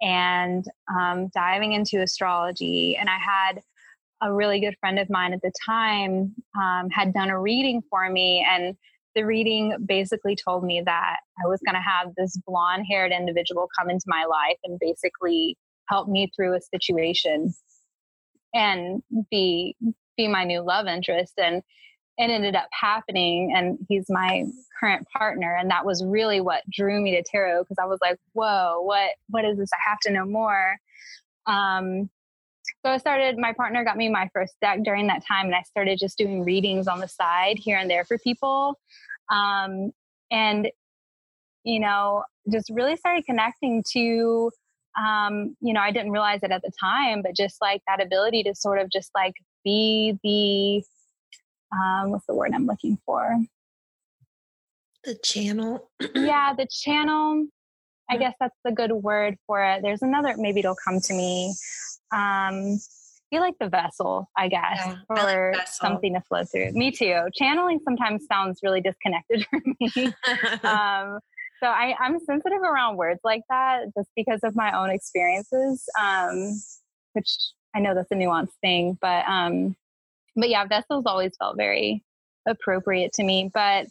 [0.00, 2.96] and um, diving into astrology.
[2.98, 3.60] And I had
[4.20, 8.08] a really good friend of mine at the time um, had done a reading for
[8.10, 8.76] me, and
[9.14, 13.68] the reading basically told me that I was going to have this blonde haired individual
[13.78, 15.56] come into my life and basically
[15.88, 17.52] help me through a situation
[18.54, 19.76] and be
[20.16, 21.62] be my new love interest and
[22.18, 24.44] it ended up happening and he's my
[24.78, 28.18] current partner and that was really what drew me to tarot because i was like
[28.32, 29.70] whoa what what is this?
[29.72, 30.76] I have to know more.
[31.46, 32.10] Um,
[32.84, 35.62] so i started my partner got me my first deck during that time and i
[35.62, 38.78] started just doing readings on the side here and there for people.
[39.30, 39.92] Um,
[40.30, 40.68] and
[41.64, 44.50] you know just really started connecting to
[44.98, 48.42] um, you know i didn't realize it at the time but just like that ability
[48.42, 50.82] to sort of just like be the
[51.72, 53.38] um, what's the word I'm looking for?
[55.04, 55.90] The channel.
[56.14, 57.46] yeah, the channel.
[58.10, 59.82] I guess that's the good word for it.
[59.82, 61.54] There's another, maybe it'll come to me.
[62.10, 62.78] Um,
[63.30, 66.72] feel like the vessel, I guess, yeah, for like something to flow through.
[66.72, 67.20] Me too.
[67.34, 70.06] Channeling sometimes sounds really disconnected for me.
[70.64, 71.20] um,
[71.60, 76.60] so I, I'm sensitive around words like that just because of my own experiences, um,
[77.12, 77.30] which
[77.74, 79.76] I know that's a nuanced thing, but um,
[80.38, 82.02] but yeah, vessels always felt very
[82.46, 83.50] appropriate to me.
[83.52, 83.86] But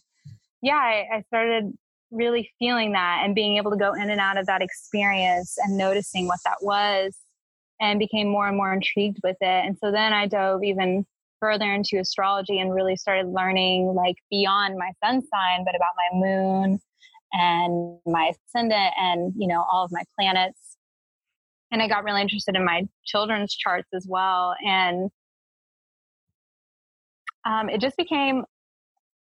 [0.62, 1.74] yeah, I, I started
[2.10, 5.78] really feeling that and being able to go in and out of that experience and
[5.78, 7.16] noticing what that was
[7.80, 9.66] and became more and more intrigued with it.
[9.66, 11.06] And so then I dove even
[11.40, 16.28] further into astrology and really started learning like beyond my sun sign, but about my
[16.28, 16.80] moon
[17.34, 20.78] and my ascendant and, you know, all of my planets.
[21.72, 24.56] And I got really interested in my children's charts as well.
[24.66, 25.12] And
[27.48, 28.44] um, it just became,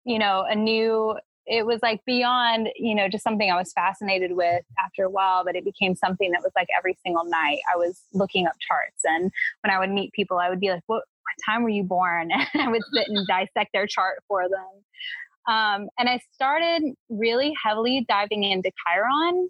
[0.05, 1.17] you know, a new,
[1.47, 5.45] it was like beyond, you know, just something I was fascinated with after a while,
[5.45, 9.03] but it became something that was like every single night I was looking up charts.
[9.05, 9.31] And
[9.63, 12.31] when I would meet people, I would be like, what, what time were you born?
[12.55, 15.55] And I would sit and dissect their chart for them.
[15.55, 19.49] Um, and I started really heavily diving into Chiron.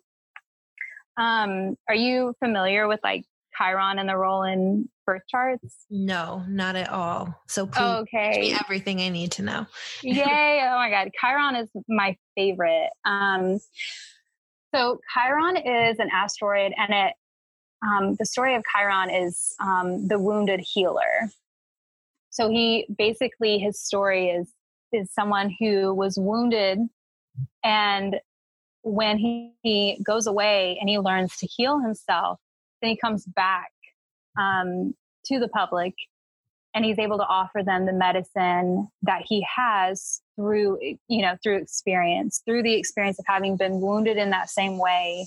[1.17, 3.25] Um, are you familiar with like
[3.59, 5.87] Chiron and the role in birth charts?
[5.91, 7.35] No, not at all.
[7.47, 8.41] So please okay.
[8.41, 9.67] me everything I need to know.
[10.03, 10.63] Yay.
[10.65, 11.11] Oh my God.
[11.21, 12.91] Chiron is my favorite.
[13.05, 13.59] Um,
[14.75, 17.15] so Chiron is an asteroid and it,
[17.83, 21.31] um, the story of Chiron is um, the wounded healer.
[22.31, 24.53] So he basically, his story is,
[24.93, 26.79] is someone who was wounded
[27.65, 28.17] and
[28.83, 32.39] when he, he goes away and he learns to heal himself,
[32.81, 33.71] then he comes back
[34.39, 34.95] um,
[35.27, 35.95] to the public
[36.75, 41.57] and he's able to offer them the medicine that he has through you know through
[41.57, 45.27] experience through the experience of having been wounded in that same way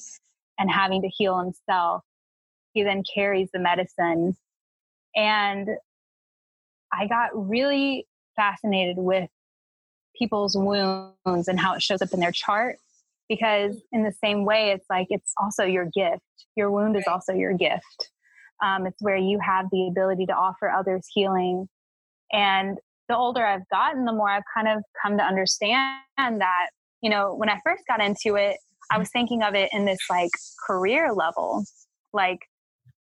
[0.62, 2.04] and having to heal himself.
[2.74, 4.38] He then carries the medicine.
[5.16, 5.70] And
[6.94, 9.30] i got really fascinated with
[10.18, 12.78] people's wounds and how it shows up in their chart
[13.32, 16.22] because in the same way it's like it's also your gift
[16.56, 18.12] your wound is also your gift
[18.62, 21.67] um, it's where you have the ability to offer others healing.
[22.32, 22.78] And
[23.10, 26.70] the older I've gotten, the more I've kind of come to understand that,
[27.02, 28.58] you know, when I first got into it,
[28.91, 30.30] I was thinking of it in this like
[30.67, 31.65] career level,
[32.13, 32.39] like,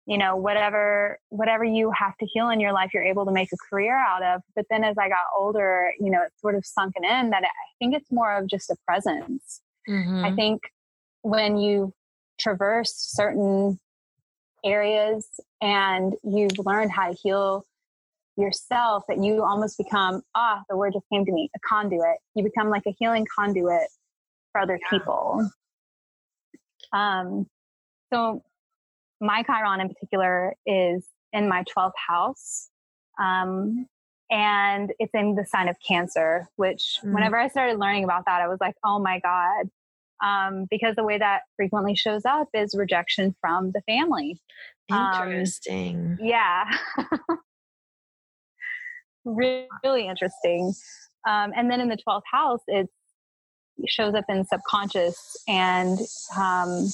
[0.05, 3.49] you know, whatever, whatever you have to heal in your life, you're able to make
[3.53, 4.41] a career out of.
[4.55, 7.49] But then as I got older, you know, it's sort of sunken in that I
[7.79, 9.61] think it's more of just a presence.
[9.89, 10.25] Mm-hmm.
[10.25, 10.61] I think
[11.21, 11.93] when you
[12.39, 13.79] traverse certain
[14.65, 15.27] areas
[15.61, 17.65] and you've learned how to heal
[18.37, 22.43] yourself that you almost become ah the word just came to me a conduit you
[22.43, 23.87] become like a healing conduit
[24.51, 24.89] for other yeah.
[24.89, 25.47] people
[26.93, 27.45] um
[28.11, 28.41] so
[29.21, 32.69] my chiron in particular is in my 12th house
[33.21, 33.85] Um,
[34.31, 37.13] and it's in the sign of Cancer, which mm.
[37.13, 39.69] whenever I started learning about that, I was like, oh my God.
[40.23, 44.39] Um, because the way that frequently shows up is rejection from the family.
[44.91, 45.97] Um, interesting.
[45.97, 46.63] Um, yeah.
[49.25, 50.73] really, really interesting.
[51.27, 52.87] Um, and then in the 12th house, it
[53.87, 55.99] shows up in subconscious and
[56.37, 56.87] um,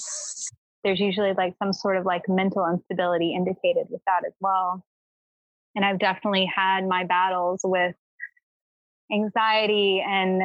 [0.84, 4.84] there's usually like some sort of like mental instability indicated with that as well.
[5.76, 7.96] And I've definitely had my battles with
[9.12, 10.44] anxiety and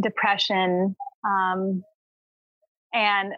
[0.00, 0.96] depression.
[1.24, 1.82] Um,
[2.92, 3.34] and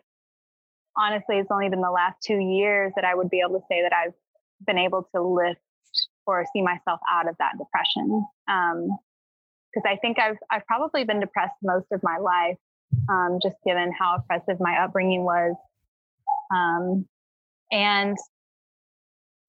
[0.96, 3.82] honestly, it's only been the last two years that I would be able to say
[3.82, 4.14] that I've
[4.66, 5.60] been able to lift
[6.26, 8.24] or see myself out of that depression.
[8.46, 12.58] Because um, I think I've I've probably been depressed most of my life,
[13.08, 15.56] um, just given how oppressive my upbringing was.
[16.54, 17.06] Um,
[17.72, 18.16] and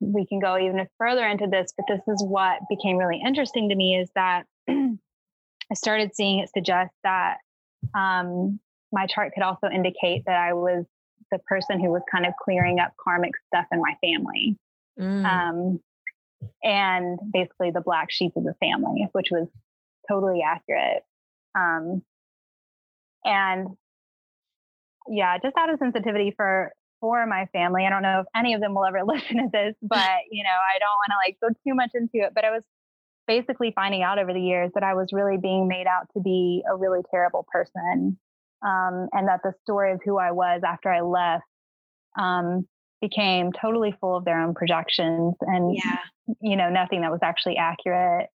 [0.01, 3.75] we can go even further into this, but this is what became really interesting to
[3.75, 7.37] me is that I started seeing it suggest that
[7.95, 8.59] um,
[8.91, 10.85] my chart could also indicate that I was
[11.31, 14.57] the person who was kind of clearing up karmic stuff in my family.
[14.99, 15.25] Mm.
[15.25, 15.79] Um,
[16.63, 19.47] and basically the black sheep of the family, which was
[20.09, 21.03] totally accurate.
[21.55, 22.01] Um,
[23.23, 23.67] and
[25.07, 27.85] yeah, just out of sensitivity for for my family.
[27.85, 30.49] I don't know if any of them will ever listen to this, but you know,
[30.49, 32.33] I don't want to like go too much into it.
[32.33, 32.63] But I was
[33.27, 36.63] basically finding out over the years that I was really being made out to be
[36.71, 38.17] a really terrible person,
[38.65, 41.43] um, and that the story of who I was after I left
[42.17, 42.67] um,
[43.01, 45.97] became totally full of their own projections and yeah.
[46.39, 48.29] you know nothing that was actually accurate.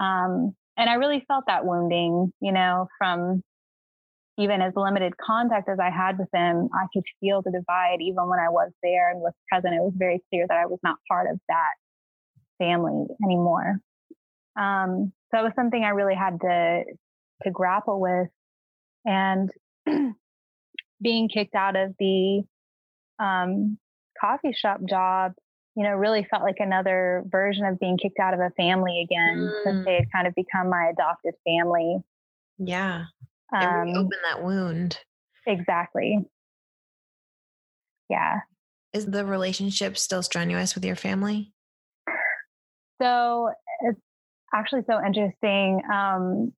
[0.00, 3.42] Um, and I really felt that wounding, you know, from
[4.40, 8.26] even as limited contact as I had with them, I could feel the divide even
[8.28, 9.74] when I was there and was present.
[9.74, 11.74] It was very clear that I was not part of that
[12.58, 13.76] family anymore.
[14.58, 16.84] Um, so it was something I really had to
[17.44, 18.28] to grapple with,
[19.04, 19.50] and
[21.02, 22.42] being kicked out of the
[23.18, 23.78] um,
[24.20, 25.32] coffee shop job,
[25.76, 29.38] you know, really felt like another version of being kicked out of a family again,
[29.38, 29.64] mm.
[29.64, 31.96] since they had kind of become my adopted family.
[32.58, 33.04] Yeah.
[33.52, 34.98] Um, open that wound.
[35.46, 36.18] Exactly.
[38.08, 38.40] Yeah.
[38.92, 41.52] Is the relationship still strenuous with your family?
[43.00, 44.00] So it's
[44.54, 46.52] actually so interesting um,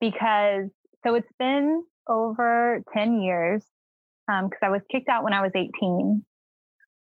[0.00, 0.68] because
[1.04, 3.64] so it's been over 10 years
[4.26, 6.24] because um, I was kicked out when I was 18.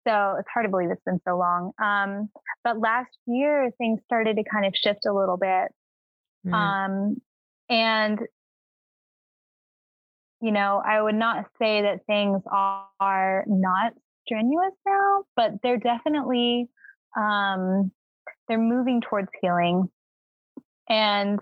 [0.07, 1.73] So it's hard to believe it's been so long.
[1.83, 2.31] Um,
[2.64, 5.68] but last year, things started to kind of shift a little bit.
[6.47, 6.55] Mm.
[6.55, 7.16] Um,
[7.68, 8.18] and
[10.40, 13.92] you know, I would not say that things are not
[14.24, 16.68] strenuous now, but they're definitely
[17.16, 17.90] um,
[18.46, 19.88] they're moving towards healing.
[20.88, 21.40] And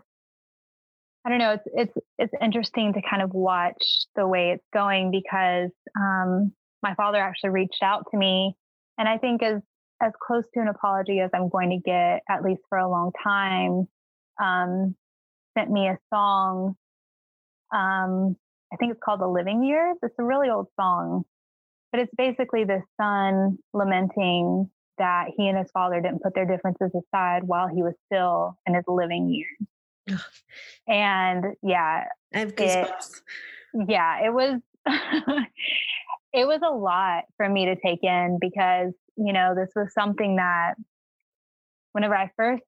[1.25, 5.11] I don't know, it's it's it's interesting to kind of watch the way it's going
[5.11, 8.55] because um, my father actually reached out to me,
[8.97, 9.61] and I think as
[10.01, 13.13] as close to an apology as I'm going to get, at least for a long
[13.23, 13.89] time,
[14.43, 14.95] um,
[15.57, 16.77] sent me a song
[17.75, 18.37] um,
[18.73, 19.97] I think it's called The Living Years.
[20.03, 21.25] It's a really old song,
[21.93, 26.91] but it's basically the son lamenting that he and his father didn't put their differences
[26.95, 30.21] aside while he was still in his living years.
[30.89, 33.21] and yeah, I have goosebumps.
[33.75, 34.61] It, yeah, it was
[36.33, 40.37] it was a lot for me to take in because you know this was something
[40.37, 40.75] that
[41.93, 42.63] whenever I first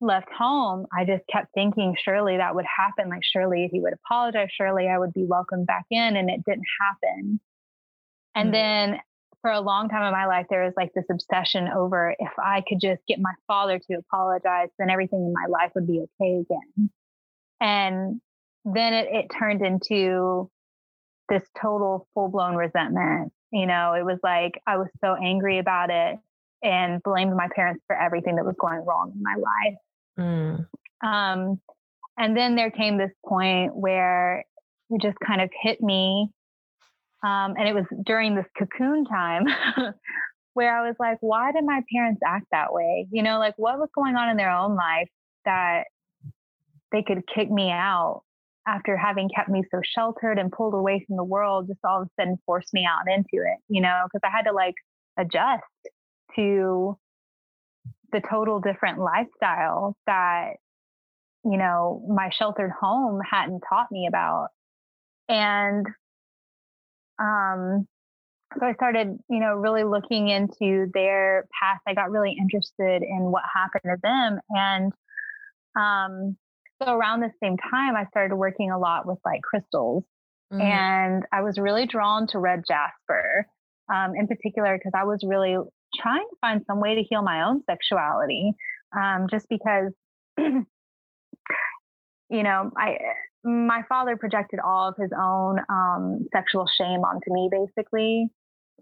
[0.00, 3.08] left home, I just kept thinking, surely that would happen.
[3.08, 4.48] Like, surely he would apologize.
[4.52, 6.16] Surely I would be welcomed back in.
[6.16, 7.40] And it didn't happen.
[8.34, 8.92] And mm-hmm.
[8.92, 9.00] then
[9.40, 12.62] for a long time in my life, there was like this obsession over if I
[12.68, 16.40] could just get my father to apologize, then everything in my life would be okay
[16.40, 16.90] again.
[17.60, 18.20] And
[18.64, 20.50] then it, it turned into
[21.28, 23.32] this total full blown resentment.
[23.52, 26.18] You know, it was like I was so angry about it
[26.62, 29.78] and blamed my parents for everything that was going wrong in my life.
[30.18, 30.66] Mm.
[31.04, 31.60] Um,
[32.18, 34.44] and then there came this point where
[34.90, 36.30] it just kind of hit me.
[37.22, 39.46] Um, and it was during this cocoon time
[40.54, 43.06] where I was like, why did my parents act that way?
[43.10, 45.08] You know, like what was going on in their own life
[45.44, 45.84] that
[46.92, 48.22] they could kick me out
[48.66, 52.08] after having kept me so sheltered and pulled away from the world, just all of
[52.08, 54.74] a sudden forced me out into it, you know, because I had to like
[55.18, 55.62] adjust
[56.36, 56.98] to
[58.12, 60.54] the total different lifestyle that
[61.44, 64.48] you know my sheltered home hadn't taught me about
[65.28, 65.86] and
[67.18, 67.86] um
[68.58, 71.82] so I started, you know, really looking into their past.
[71.86, 74.40] I got really interested in what happened to them.
[74.50, 74.92] And
[75.76, 76.36] um,
[76.82, 80.04] so around the same time, I started working a lot with like crystals.
[80.52, 80.62] Mm-hmm.
[80.62, 83.46] And I was really drawn to red jasper
[83.92, 85.56] um, in particular because I was really
[86.00, 88.52] trying to find some way to heal my own sexuality.
[88.96, 89.92] Um, just because,
[90.38, 90.64] you
[92.30, 92.98] know, I
[93.46, 98.28] my father projected all of his own um, sexual shame onto me, basically.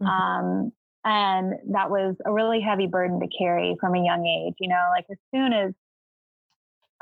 [0.01, 0.07] Mm-hmm.
[0.07, 0.73] Um,
[1.05, 4.55] and that was a really heavy burden to carry from a young age.
[4.59, 5.73] You know, like as soon as,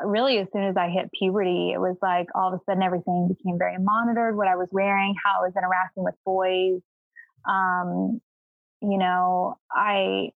[0.05, 3.29] really, as soon as I hit puberty, it was like all of a sudden everything
[3.29, 6.81] became very monitored what I was wearing, how I was interacting with boys.
[7.49, 8.21] Um,
[8.83, 10.31] you know, I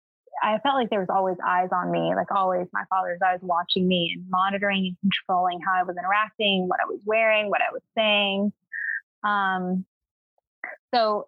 [0.43, 3.87] I felt like there was always eyes on me, like always my father's eyes watching
[3.87, 7.71] me and monitoring and controlling how I was interacting, what I was wearing, what I
[7.71, 8.51] was saying.
[9.23, 9.85] Um,
[10.93, 11.27] so,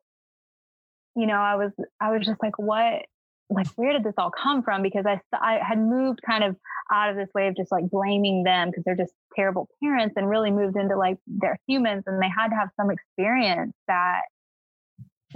[1.16, 3.06] you know, I was, I was just like, what,
[3.50, 4.84] like, where did this all come from?
[4.84, 6.56] Because I, I had moved kind of
[6.92, 10.30] out of this way of just like blaming them because they're just terrible parents and
[10.30, 14.22] really moved into like they're humans and they had to have some experience that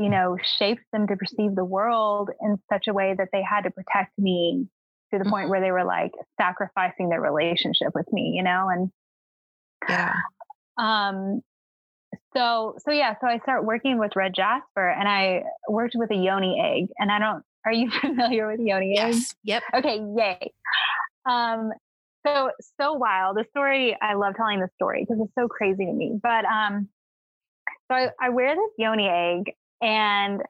[0.02, 3.62] you know, shaped them to perceive the world in such a way that they had
[3.62, 4.68] to protect me
[5.12, 5.52] to the point mm-hmm.
[5.52, 8.92] where they were like sacrificing their relationship with me, you know, and
[9.88, 10.14] yeah.
[10.78, 11.42] Um,
[12.36, 16.16] so so yeah, so I start working with red jasper, and I worked with a
[16.16, 17.44] yoni egg, and I don't.
[17.66, 19.16] Are you familiar with yoni yes.
[19.16, 19.36] eggs?
[19.44, 19.64] Yep.
[19.76, 20.02] Okay.
[20.18, 20.54] Yay.
[21.26, 21.72] Um.
[22.26, 23.38] So so wild.
[23.38, 23.98] The story.
[24.02, 26.20] I love telling the story because it's so crazy to me.
[26.22, 26.90] But um.
[27.90, 30.42] So I, I wear this yoni egg, and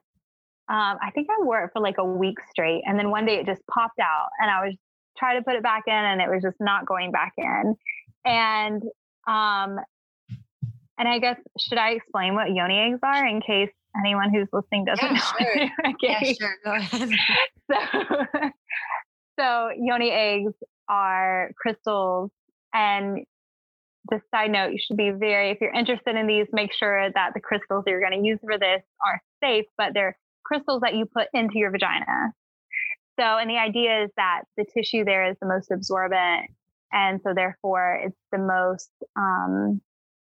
[0.68, 2.82] um, I think I wore it for like a week straight.
[2.86, 4.76] And then one day it just popped out and I was
[5.18, 7.74] trying to put it back in and it was just not going back in.
[8.24, 8.82] And,
[9.26, 9.80] um,
[10.98, 14.84] and I guess, should I explain what yoni eggs are in case anyone who's listening
[14.84, 15.18] doesn't yeah, know?
[15.18, 15.70] Sure.
[15.90, 16.16] okay.
[16.22, 16.56] Yeah, sure.
[16.64, 17.10] Go ahead.
[17.70, 18.48] so,
[19.40, 20.52] so yoni eggs
[20.88, 22.30] are crystals
[22.72, 23.24] and
[24.10, 27.34] just side note, you should be very, if you're interested in these, make sure that
[27.34, 30.94] the crystals that you're going to use for this are safe, but they're crystals that
[30.94, 32.32] you put into your vagina.
[33.18, 36.50] So, and the idea is that the tissue there is the most absorbent.
[36.92, 39.80] And so, therefore, it's the most, um,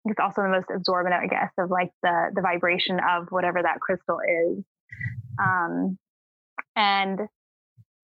[0.05, 3.81] it's also the most absorbent, I guess, of like the, the vibration of whatever that
[3.81, 4.65] crystal is.
[5.39, 5.99] Um,
[6.75, 7.21] and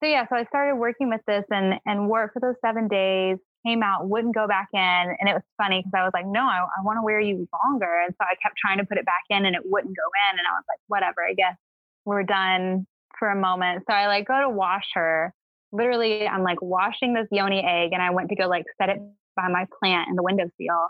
[0.02, 3.38] so, yeah, so I started working with this and, and worked for those seven days
[3.64, 4.80] came out, wouldn't go back in.
[5.18, 7.48] And it was funny because I was like, no, I, I want to wear you
[7.64, 8.02] longer.
[8.04, 10.38] And so I kept trying to put it back in and it wouldn't go in.
[10.38, 11.56] And I was like, whatever, I guess
[12.04, 12.86] we're done
[13.18, 13.84] for a moment.
[13.88, 15.32] So I like go to wash her.
[15.70, 18.98] Literally, I'm like washing this yoni egg and I went to go like set it
[19.36, 20.88] by my plant in the windowsill.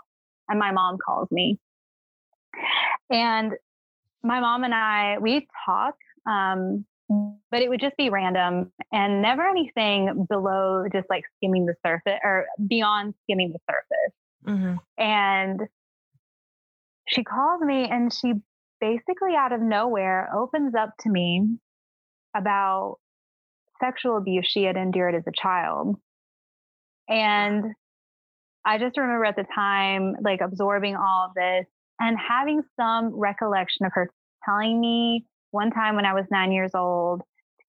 [0.49, 1.57] And my mom calls me.
[3.09, 3.53] And
[4.23, 5.95] my mom and I, we talk
[6.27, 6.85] um,
[7.53, 12.19] but it would just be random and never anything below just like skimming the surface
[12.23, 14.13] or beyond skimming the surface.
[14.47, 14.75] Mm-hmm.
[14.97, 15.61] And
[17.07, 18.33] she calls me and she
[18.81, 21.59] basically out of nowhere opens up to me
[22.35, 22.97] about
[23.79, 25.95] sexual abuse she had endured as a child.
[27.07, 27.65] And
[28.65, 31.67] I just remember at the time, like absorbing all of this
[31.99, 34.09] and having some recollection of her
[34.43, 37.21] telling me one time when I was nine years old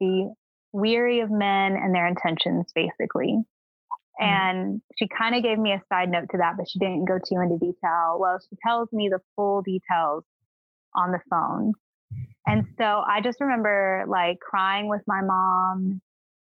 [0.05, 0.29] be
[0.73, 3.39] weary of men and their intentions, basically.
[4.21, 4.25] Mm-hmm.
[4.25, 7.19] And she kind of gave me a side note to that, but she didn't go
[7.19, 8.19] too into detail.
[8.19, 10.25] Well, she tells me the full details
[10.95, 11.73] on the phone.
[12.47, 16.01] And so I just remember like crying with my mom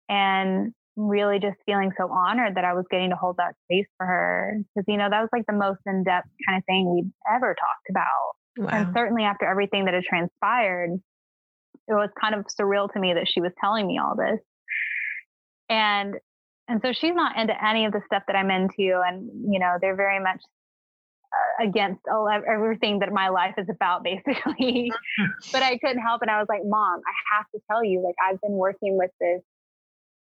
[0.09, 4.05] and really just feeling so honored that I was getting to hold that space for
[4.05, 4.57] her.
[4.75, 7.55] Because, you know, that was like the most in depth kind of thing we'd ever
[7.55, 8.35] talked about.
[8.57, 8.69] Wow.
[8.73, 10.99] And certainly after everything that had transpired,
[11.91, 14.39] it was kind of surreal to me that she was telling me all this.
[15.69, 16.15] And
[16.67, 19.77] and so she's not into any of the stuff that I'm into, and you know
[19.81, 20.39] they're very much
[21.33, 24.91] uh, against all everything that my life is about, basically.
[25.51, 28.15] but I couldn't help, and I was like, "Mom, I have to tell you, like
[28.25, 29.41] I've been working with this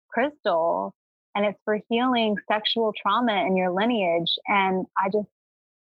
[0.09, 0.93] crystal,
[1.35, 5.27] and it's for healing sexual trauma in your lineage, and I just."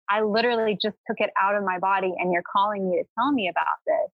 [0.06, 3.32] I literally just took it out of my body and you're calling me to tell
[3.32, 4.12] me about this.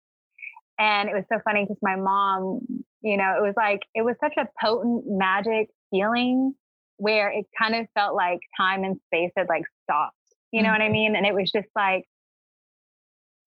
[0.78, 2.62] And it was so funny because my mom,
[3.02, 6.54] you know, it was like, it was such a potent magic feeling
[6.98, 10.16] where it kind of felt like time and space had like stopped.
[10.52, 10.74] You know mm-hmm.
[10.74, 10.94] what I mm-hmm.
[10.94, 11.16] mean?
[11.16, 12.06] And it was just like,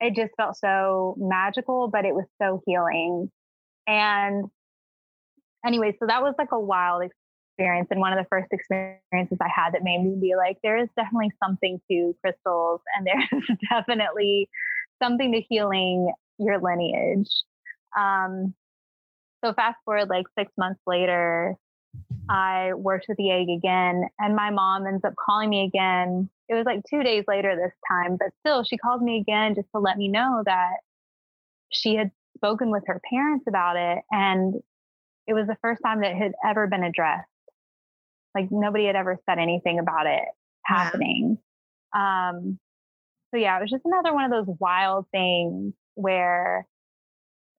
[0.00, 3.30] it just felt so magical, but it was so healing.
[3.86, 4.46] And
[5.66, 9.48] anyway, so that was like a wild experience and one of the first experiences I
[9.54, 14.48] had that made me be like, there is definitely something to crystals and there's definitely
[15.02, 17.30] something to healing your lineage.
[17.98, 18.54] Um,
[19.44, 21.54] so fast forward like six months later,
[22.28, 26.28] I worked with the egg again, and my mom ends up calling me again.
[26.48, 29.68] It was like two days later this time, but still, she called me again just
[29.74, 30.76] to let me know that
[31.70, 34.02] she had spoken with her parents about it.
[34.10, 34.54] And
[35.26, 37.28] it was the first time that it had ever been addressed.
[38.34, 40.24] Like nobody had ever said anything about it
[40.64, 41.38] happening.
[41.94, 42.58] Um,
[43.30, 46.66] so yeah, it was just another one of those wild things where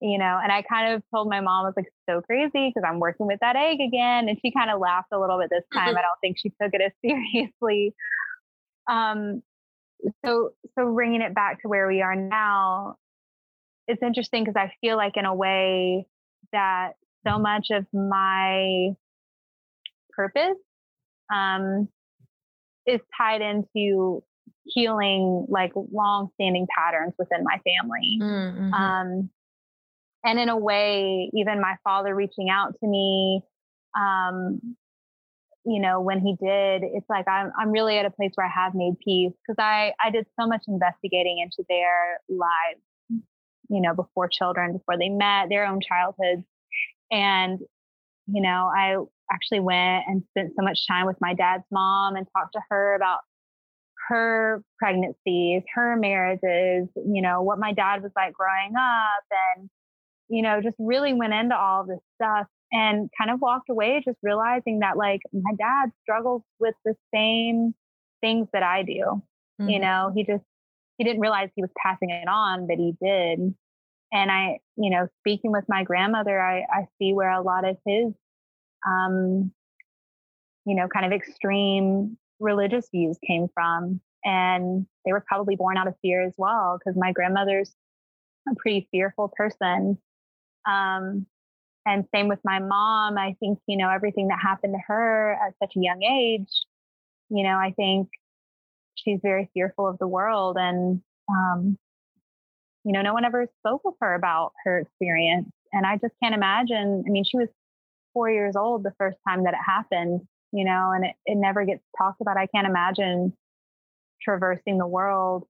[0.01, 2.87] you know, and I kind of told my mom, I was like, so crazy because
[2.87, 4.29] I'm working with that egg again.
[4.29, 5.89] And she kind of laughed a little bit this time.
[5.89, 7.93] I don't think she took it as seriously.
[8.89, 9.43] Um,
[10.25, 12.95] so, so bringing it back to where we are now,
[13.87, 16.05] it's interesting because I feel like in a way
[16.53, 16.93] that
[17.27, 18.91] so much of my
[20.11, 20.57] purpose
[21.33, 21.89] um,
[22.85, 24.23] is tied into
[24.65, 28.19] healing like long standing patterns within my family.
[28.21, 28.73] Mm-hmm.
[28.73, 29.29] Um,
[30.23, 33.41] and in a way, even my father reaching out to me,
[33.97, 34.75] um,
[35.65, 38.51] you know, when he did, it's like I'm I'm really at a place where I
[38.63, 42.81] have made peace because I I did so much investigating into their lives,
[43.69, 46.45] you know, before children, before they met, their own childhoods,
[47.11, 47.59] and
[48.27, 48.95] you know, I
[49.31, 52.95] actually went and spent so much time with my dad's mom and talked to her
[52.95, 53.19] about
[54.09, 59.23] her pregnancies, her marriages, you know, what my dad was like growing up
[59.57, 59.69] and
[60.29, 64.17] you know, just really went into all this stuff and kind of walked away just
[64.21, 67.73] realizing that like my dad struggles with the same
[68.21, 69.23] things that I do.
[69.59, 69.69] Mm-hmm.
[69.69, 70.43] You know, he just
[70.97, 73.55] he didn't realize he was passing it on, but he did.
[74.11, 77.77] And I, you know, speaking with my grandmother, I, I see where a lot of
[77.85, 78.13] his
[78.87, 79.51] um,
[80.65, 84.01] you know, kind of extreme religious views came from.
[84.23, 87.73] And they were probably born out of fear as well, because my grandmother's
[88.49, 89.97] a pretty fearful person.
[90.69, 91.25] Um,
[91.85, 93.17] and same with my mom.
[93.17, 96.49] I think, you know, everything that happened to her at such a young age,
[97.29, 98.09] you know, I think
[98.95, 100.57] she's very fearful of the world.
[100.59, 101.77] And, um,
[102.83, 105.49] you know, no one ever spoke with her about her experience.
[105.71, 107.03] And I just can't imagine.
[107.07, 107.47] I mean, she was
[108.13, 110.21] four years old the first time that it happened,
[110.51, 112.37] you know, and it, it never gets talked about.
[112.37, 113.33] I can't imagine
[114.21, 115.45] traversing the world,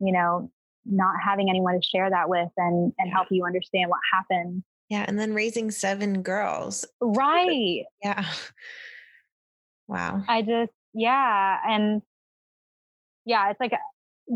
[0.00, 0.50] you know,
[0.84, 4.62] not having anyone to share that with and and help you understand what happened.
[4.88, 6.84] Yeah, and then raising seven girls.
[7.00, 7.84] Right.
[8.02, 8.24] Yeah.
[9.88, 10.22] Wow.
[10.26, 12.00] I just yeah, and
[13.26, 13.72] yeah, it's like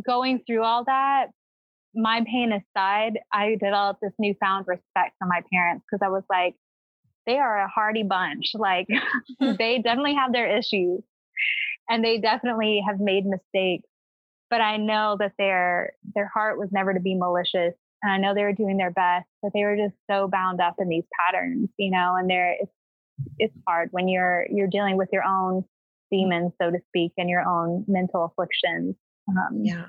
[0.05, 1.29] going through all that.
[1.95, 6.57] My pain aside, I developed this newfound respect for my parents because I was like,
[7.27, 8.53] they are a hardy bunch.
[8.55, 8.87] Like
[9.41, 11.03] they definitely have their issues
[11.89, 13.89] and they definitely have made mistakes
[14.51, 18.35] but I know that their their heart was never to be malicious, and I know
[18.35, 21.69] they were doing their best, but they were just so bound up in these patterns,
[21.79, 22.15] you know.
[22.17, 22.73] And they're it's
[23.39, 25.65] it's hard when you're you're dealing with your own
[26.13, 28.95] demons, so to speak, and your own mental afflictions.
[29.29, 29.87] Um, yeah.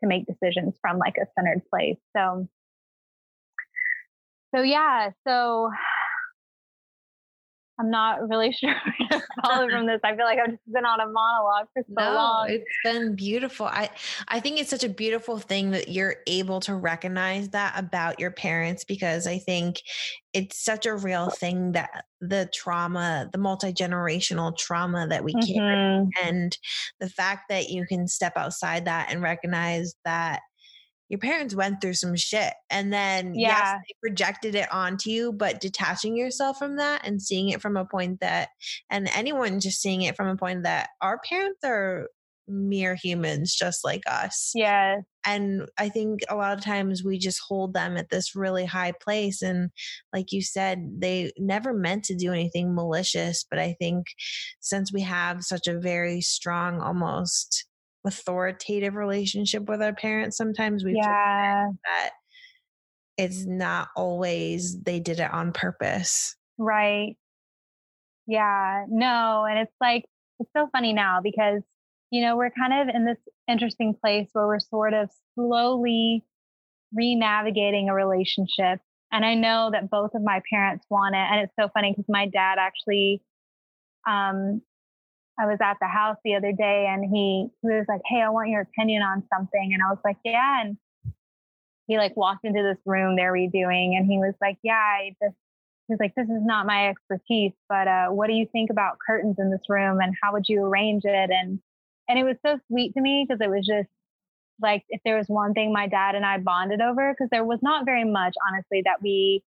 [0.00, 1.96] To make decisions from like a centered place.
[2.14, 2.46] So,
[4.54, 5.10] so yeah.
[5.26, 5.70] So
[7.78, 8.74] I'm not really sure
[9.10, 10.00] to follow from this.
[10.04, 12.46] I feel like I've just been on a monologue for so no, long.
[12.50, 13.66] It's been beautiful.
[13.66, 13.90] I
[14.28, 18.30] I think it's such a beautiful thing that you're able to recognize that about your
[18.30, 19.82] parents because I think
[20.32, 25.54] it's such a real thing that the trauma, the multi-generational trauma that we mm-hmm.
[25.54, 26.56] carry and
[27.00, 30.40] the fact that you can step outside that and recognize that
[31.08, 33.48] your parents went through some shit and then yeah.
[33.48, 37.76] yes they projected it onto you but detaching yourself from that and seeing it from
[37.76, 38.48] a point that
[38.90, 42.08] and anyone just seeing it from a point that our parents are
[42.46, 47.40] mere humans just like us yeah and i think a lot of times we just
[47.48, 49.70] hold them at this really high place and
[50.12, 54.06] like you said they never meant to do anything malicious but i think
[54.60, 57.66] since we have such a very strong almost
[58.04, 61.68] authoritative relationship with our parents sometimes we yeah.
[61.84, 62.10] that
[63.16, 67.16] it's not always they did it on purpose right
[68.26, 70.04] yeah no and it's like
[70.40, 71.62] it's so funny now because
[72.10, 76.24] you know we're kind of in this interesting place where we're sort of slowly
[76.92, 78.80] re-navigating a relationship
[79.12, 82.06] and i know that both of my parents want it and it's so funny because
[82.08, 83.22] my dad actually
[84.06, 84.60] um,
[85.38, 88.28] I was at the house the other day and he, he was like, Hey, I
[88.28, 89.72] want your opinion on something.
[89.72, 90.62] And I was like, Yeah.
[90.62, 90.76] And
[91.86, 95.36] he like walked into this room they're redoing and he was like, Yeah, I just,
[95.88, 99.36] he's like, This is not my expertise, but uh, what do you think about curtains
[99.38, 101.30] in this room and how would you arrange it?
[101.30, 101.58] And,
[102.08, 103.88] and it was so sweet to me because it was just,
[104.60, 107.58] like if there was one thing my dad and I bonded over, because there was
[107.60, 109.42] not very much, honestly, that we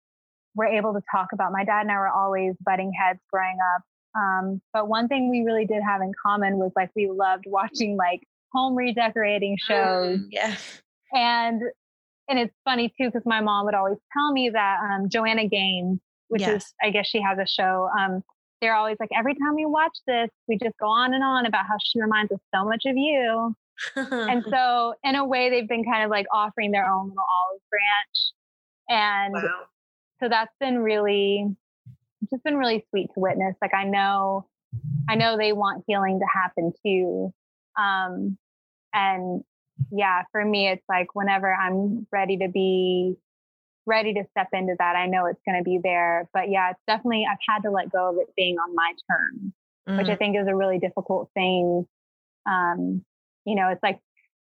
[0.56, 1.52] were able to talk about.
[1.52, 3.84] My dad and I were always butting heads growing up.
[4.16, 7.98] Um, but one thing we really did have in common was like we loved watching
[7.98, 8.22] like
[8.54, 10.20] home redecorating shows.
[10.32, 10.56] Yeah.
[11.14, 11.62] And
[12.28, 16.00] and it's funny too because my mom would always tell me that um, Joanna Gaines,
[16.30, 16.64] which yes.
[16.64, 17.90] is I guess she has a show.
[18.00, 18.24] Um,
[18.62, 21.66] they're always like every time we watch this, we just go on and on about
[21.68, 23.56] how she reminds us so much of you.
[23.96, 27.62] and so in a way, they've been kind of like offering their own little olive
[27.70, 28.32] branch,
[28.90, 29.66] and wow.
[30.22, 31.56] so that's been really
[32.30, 33.56] just been really sweet to witness.
[33.62, 34.46] Like I know,
[35.10, 37.34] I know they want healing to happen too.
[37.78, 38.38] Um,
[38.94, 39.44] and
[39.92, 43.16] yeah, for me, it's like whenever I'm ready to be
[43.86, 46.28] ready to step into that, I know it's going to be there.
[46.34, 49.54] But yeah, it's definitely, I've had to let go of it being on my terms,
[49.88, 49.98] mm-hmm.
[49.98, 50.18] which I mm.
[50.18, 51.86] think is a really difficult thing.
[52.48, 53.04] Um,
[53.46, 54.00] you know, it's like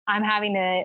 [0.06, 0.84] I'm having to,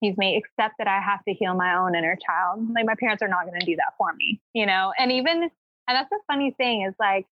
[0.00, 2.68] excuse me, accept that I have to heal my own inner child.
[2.74, 4.92] Like my parents are not going to do that for me, you know?
[4.98, 5.50] And even, and
[5.88, 7.26] that's the funny thing is like,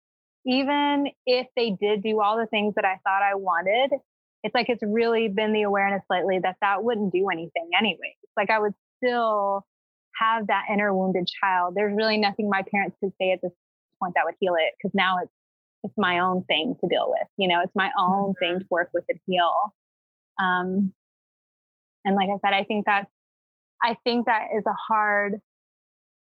[0.44, 3.90] even if they did do all the things that I thought I wanted,
[4.42, 8.16] it's like it's really been the awareness lately that that wouldn't do anything anyway.
[8.22, 9.64] It's like I would still
[10.20, 11.74] have that inner wounded child.
[11.76, 13.52] There's really nothing my parents could say at this
[14.00, 15.32] point that would heal it because now it's
[15.84, 17.28] it's my own thing to deal with.
[17.36, 18.44] You know, it's my own mm-hmm.
[18.44, 19.52] thing to work with and heal.
[20.40, 20.92] Um,
[22.06, 23.08] and like I said, I think that
[23.82, 25.40] I think that is a hard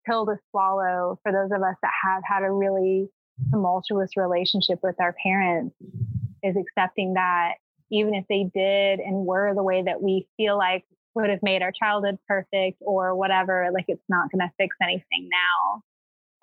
[0.06, 3.08] pill to swallow for those of us that have had a really
[3.50, 5.74] tumultuous relationship with our parents
[6.42, 7.54] is accepting that
[7.90, 11.62] even if they did and were the way that we feel like would have made
[11.62, 15.82] our childhood perfect or whatever, like it's not going to fix anything now.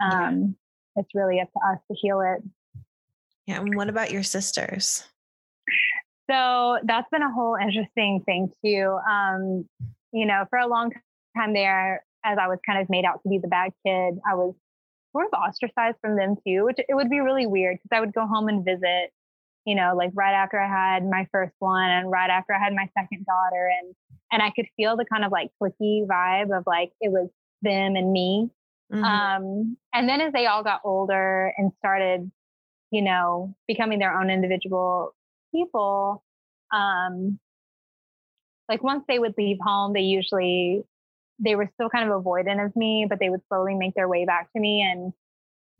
[0.04, 0.56] Um,
[0.96, 1.02] yeah.
[1.02, 2.44] It's really up to us to heal it.
[3.48, 3.60] Yeah.
[3.60, 5.04] And what about your sisters?
[6.30, 8.97] So that's been a whole interesting thing too.
[9.09, 9.67] Um,
[10.11, 10.91] you know, for a long
[11.36, 14.36] time there, as I was kind of made out to be the bad kid, I
[14.36, 14.53] was
[15.11, 18.13] sort of ostracized from them too, which it would be really weird because I would
[18.13, 19.11] go home and visit
[19.65, 22.74] you know, like right after I had my first one and right after I had
[22.74, 23.95] my second daughter and
[24.32, 27.30] and I could feel the kind of like cliquey vibe of like it was
[27.61, 28.49] them and me.
[28.91, 29.03] Mm-hmm.
[29.03, 32.32] Um, and then as they all got older and started,
[32.91, 35.13] you know, becoming their own individual
[35.54, 36.24] people,
[36.74, 37.39] um,
[38.70, 40.84] like once they would leave home, they usually
[41.43, 44.26] they were still kind of avoidant of me, but they would slowly make their way
[44.26, 44.82] back to me.
[44.82, 45.14] And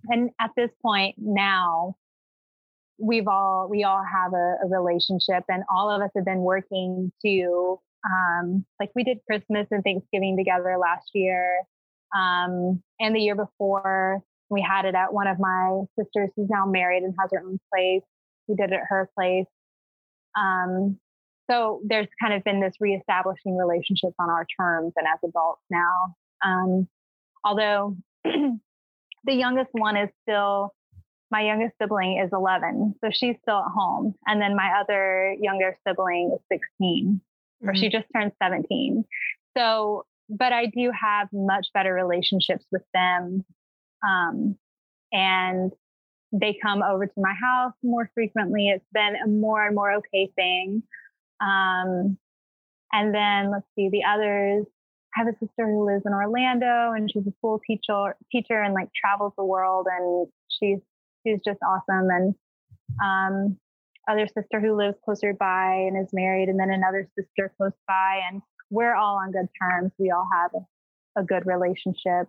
[0.10, 1.96] and at this point now,
[3.02, 7.12] we've all we all have a, a, relationship and all of us have been working
[7.26, 11.58] to um, like we did christmas and thanksgiving together last year
[12.16, 16.66] um, and the year before we had it at one of my sisters who's now
[16.66, 18.04] married and has her own place
[18.48, 19.48] we did it at her place
[20.36, 20.98] um,
[21.50, 26.16] so there's kind of been this reestablishing relationships on our terms and as adults now
[26.44, 26.88] um,
[27.44, 28.60] although the
[29.34, 30.74] youngest one is still
[31.32, 34.14] my youngest sibling is 11, so she's still at home.
[34.28, 37.22] And then my other younger sibling is 16,
[37.64, 37.70] mm-hmm.
[37.70, 37.98] or she mm-hmm.
[37.98, 39.06] just turned 17.
[39.58, 43.46] So, but I do have much better relationships with them.
[44.06, 44.58] Um,
[45.14, 45.72] and
[46.32, 48.70] they come over to my house more frequently.
[48.70, 50.84] It's been a more and more okay thing.
[51.42, 52.18] Um,
[52.94, 54.66] and then let's see, the others.
[55.16, 58.74] I have a sister who lives in Orlando and she's a school teacher teacher and
[58.74, 60.80] like travels the world and she's
[61.26, 62.08] she's just awesome.
[62.10, 62.36] And
[63.04, 63.58] um,
[64.10, 68.22] other sister who lives closer by and is married, and then another sister close by,
[68.30, 69.92] and we're all on good terms.
[69.98, 72.28] We all have a, a good relationship.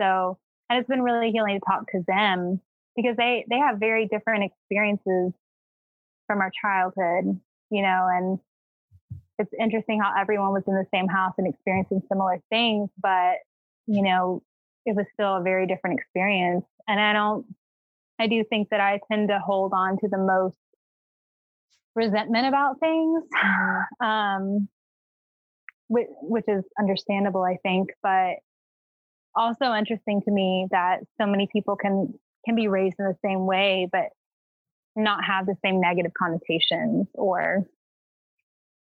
[0.00, 2.60] So, and it's been really healing to talk to them
[2.96, 5.32] because they they have very different experiences
[6.26, 7.40] from our childhood,
[7.70, 8.38] you know, and
[9.38, 13.36] it's interesting how everyone was in the same house and experiencing similar things, but
[13.86, 14.42] you know,
[14.84, 16.64] it was still a very different experience.
[16.88, 17.46] And I don't
[18.18, 20.56] I do think that I tend to hold on to the most
[21.94, 24.06] resentment about things, mm-hmm.
[24.06, 24.68] um,
[25.88, 28.36] which, which is understandable, I think, but
[29.34, 32.14] also interesting to me that so many people can
[32.46, 34.06] can be raised in the same way, but
[34.94, 37.66] not have the same negative connotations or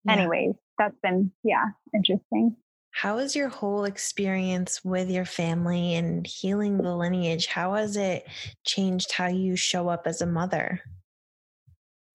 [0.05, 0.13] yeah.
[0.13, 2.55] anyways that's been yeah interesting
[2.91, 8.27] how has your whole experience with your family and healing the lineage, how has it
[8.65, 10.81] changed how you show up as a mother?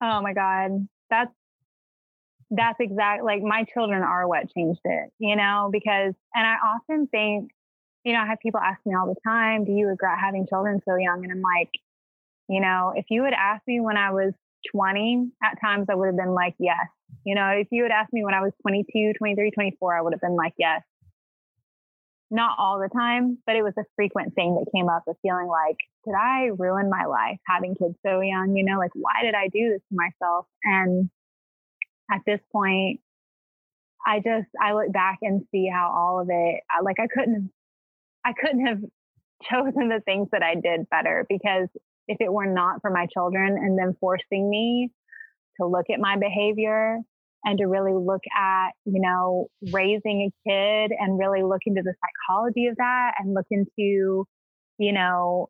[0.02, 0.88] Oh my God.
[1.10, 1.32] That's
[2.50, 7.06] that's exact like my children are what changed it, you know, because and I often
[7.06, 7.50] think,
[8.04, 10.80] you know, I have people ask me all the time, do you regret having children
[10.86, 11.24] so young?
[11.24, 11.70] And I'm like,
[12.48, 14.32] you know, if you had asked me when I was
[14.74, 16.86] 20, at times I would have been like, yes,
[17.24, 20.12] You know, if you had asked me when I was 22, 23, 24, I would
[20.12, 20.82] have been like, yes.
[22.30, 25.46] Not all the time, but it was a frequent thing that came up of feeling
[25.46, 28.56] like, did I ruin my life having kids so young?
[28.56, 30.46] You know, like, why did I do this to myself?
[30.64, 31.10] And
[32.10, 33.00] at this point,
[34.06, 37.44] I just, I look back and see how all of it, like, I couldn't have,
[38.24, 38.78] I couldn't have
[39.50, 41.68] chosen the things that I did better because
[42.08, 44.90] if it were not for my children and them forcing me
[45.60, 46.98] to look at my behavior
[47.44, 51.94] and to really look at, you know, raising a kid and really look into the
[52.00, 54.26] psychology of that and look into,
[54.78, 55.48] you know,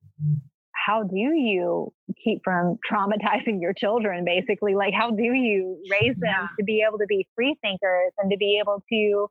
[0.86, 6.34] how do you keep from traumatizing your children basically like how do you raise them
[6.42, 6.46] yeah.
[6.58, 9.26] to be able to be free thinkers and to be able to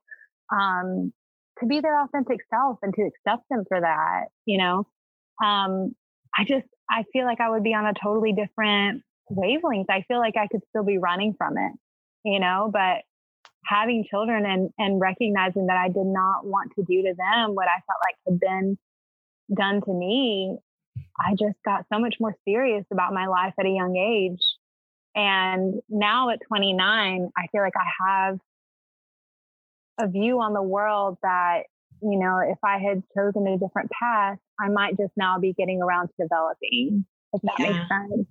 [0.52, 1.14] um
[1.60, 4.88] to be their authentic self and to accept them for that you know?
[5.44, 5.96] Um
[6.38, 9.90] i just i feel like i would be on a totally different wavelength.
[9.90, 11.74] I feel like i could still be running from it
[12.24, 12.70] you know?
[12.72, 13.04] But
[13.66, 17.68] having children and and recognizing that i did not want to do to them what
[17.68, 18.78] i felt like had been
[19.56, 20.58] done to me
[21.20, 24.44] i just got so much more serious about my life at a young age.
[25.16, 28.40] And now at 29 i feel like i have
[30.00, 31.64] a view on the world that
[32.02, 35.82] you know if i had chosen a different path i might just now be getting
[35.82, 37.72] around to developing if that yeah.
[37.72, 38.28] makes sense.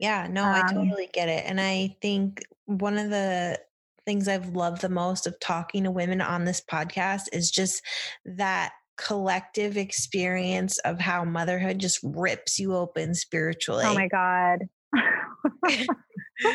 [0.00, 3.58] Yeah no um, i totally get it and i think one of the
[4.06, 7.82] things i've loved the most of talking to women on this podcast is just
[8.24, 14.68] that collective experience of how motherhood just rips you open spiritually oh my god.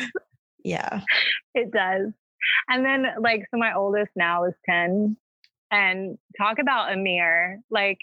[0.66, 1.02] Yeah.
[1.54, 2.12] It does
[2.68, 5.16] and then like so my oldest now is 10
[5.70, 7.98] and talk about a mirror like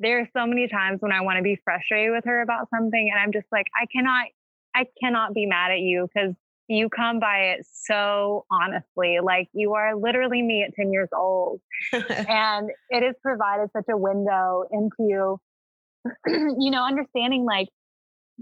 [0.00, 3.10] there are so many times when i want to be frustrated with her about something
[3.12, 4.26] and i'm just like i cannot
[4.74, 6.34] i cannot be mad at you because
[6.68, 11.60] you come by it so honestly like you are literally me at 10 years old.
[11.92, 15.40] And it has provided such a window into you,
[16.26, 17.68] you know understanding like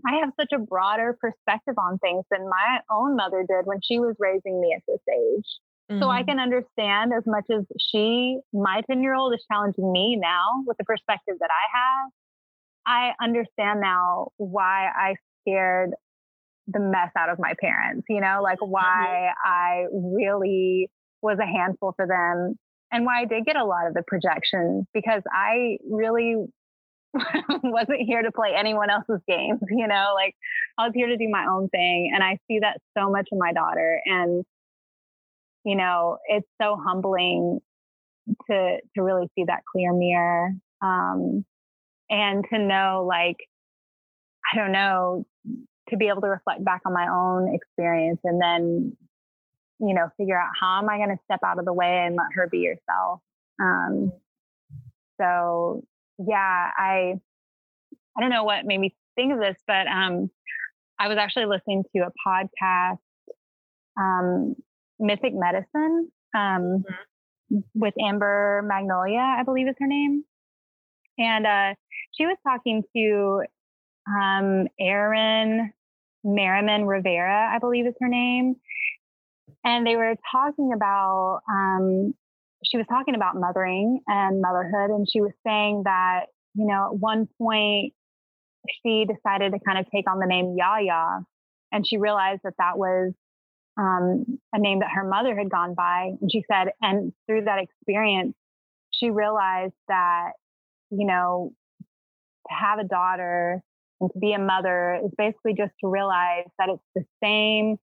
[0.07, 3.99] I have such a broader perspective on things than my own mother did when she
[3.99, 5.47] was raising me at this age.
[5.91, 6.01] Mm-hmm.
[6.01, 6.31] So I mm-hmm.
[6.31, 10.77] can understand as much as she, my 10 year old, is challenging me now with
[10.79, 12.11] the perspective that I have.
[12.85, 15.91] I understand now why I scared
[16.69, 18.71] the mess out of my parents, you know, like mm-hmm.
[18.71, 20.91] why I really
[21.21, 22.57] was a handful for them
[22.91, 26.37] and why I did get a lot of the projection because I really
[27.63, 30.35] wasn't here to play anyone else's games, you know, like
[30.79, 32.11] I was here to do my own thing.
[32.15, 34.01] And I see that so much in my daughter.
[34.07, 34.45] And,
[35.65, 37.61] you know, it's so humbling
[38.51, 40.53] to to really see that clear mirror.
[40.81, 41.45] Um
[42.09, 43.37] and to know like,
[44.53, 45.27] I don't know,
[45.91, 48.97] to be able to reflect back on my own experience and then,
[49.81, 52.17] you know, figure out how am I going to step out of the way and
[52.17, 53.21] let her be yourself.
[53.61, 54.13] Um
[55.21, 55.85] so
[56.27, 57.15] yeah, I
[58.17, 60.31] I don't know what made me think of this, but um,
[60.99, 62.99] I was actually listening to a podcast,
[63.99, 64.55] um,
[64.99, 66.85] Mythic Medicine, um,
[67.53, 67.57] mm-hmm.
[67.75, 70.25] with Amber Magnolia, I believe is her name,
[71.19, 71.75] and uh,
[72.13, 73.43] she was talking to
[74.09, 75.73] um, Erin
[76.25, 78.57] Merriman Rivera, I believe is her name,
[79.65, 82.15] and they were talking about um,
[82.65, 86.99] she was talking about mothering and motherhood, and she was saying that, you know, at
[86.99, 87.93] one point
[88.85, 91.21] she decided to kind of take on the name Yaya,
[91.73, 93.13] and she realized that that was
[93.79, 96.13] um, a name that her mother had gone by.
[96.21, 98.35] And she said, and through that experience,
[98.91, 100.33] she realized that,
[100.91, 101.53] you know,
[102.49, 103.63] to have a daughter
[104.01, 107.79] and to be a mother is basically just to realize that it's the same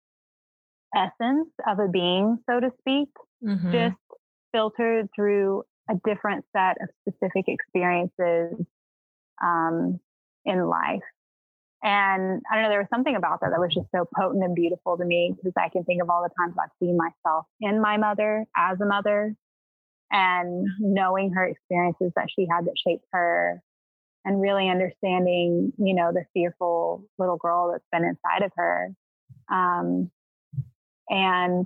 [0.95, 3.09] essence of a being, so to speak,
[3.43, 3.71] mm-hmm.
[3.71, 3.95] just
[4.51, 8.65] filtered through a different set of specific experiences
[9.43, 9.99] um,
[10.45, 11.01] in life.
[11.81, 14.53] And I don't know, there was something about that that was just so potent and
[14.53, 17.81] beautiful to me because I can think of all the times I've seen myself in
[17.81, 19.33] my mother as a mother
[20.11, 23.61] and knowing her experiences that she had that shaped her
[24.25, 28.89] and really understanding, you know, the fearful little girl that's been inside of her.
[29.49, 30.11] Um,
[31.07, 31.65] and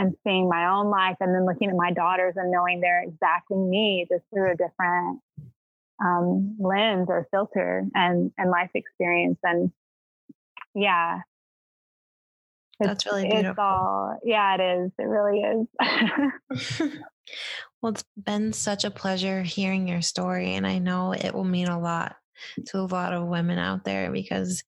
[0.00, 3.50] and seeing my own life and then looking at my daughters and knowing they're needs
[3.50, 5.20] me just through a different
[6.02, 9.70] um, lens or filter and and life experience and
[10.74, 11.20] yeah
[12.82, 13.50] that's really beautiful.
[13.50, 14.90] It's all, yeah, it is.
[14.98, 16.88] It really is.
[17.82, 21.68] well, it's been such a pleasure hearing your story, and I know it will mean
[21.68, 22.16] a lot
[22.66, 24.62] to a lot of women out there because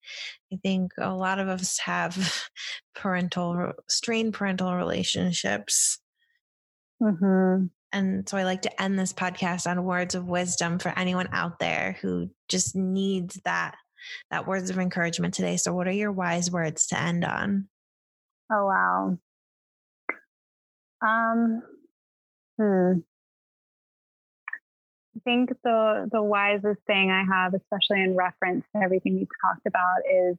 [0.52, 2.44] I think a lot of us have
[2.94, 5.98] parental strained parental relationships.
[7.02, 7.66] Mm-hmm.
[7.92, 11.58] And so I like to end this podcast on words of wisdom for anyone out
[11.58, 13.74] there who just needs that
[14.30, 15.56] that words of encouragement today.
[15.56, 17.68] So what are your wise words to end on?
[18.50, 19.18] Oh wow.
[21.06, 21.62] Um
[22.58, 22.92] hmm.
[25.16, 29.66] I think the the wisest thing I have, especially in reference to everything we talked
[29.66, 30.36] about, is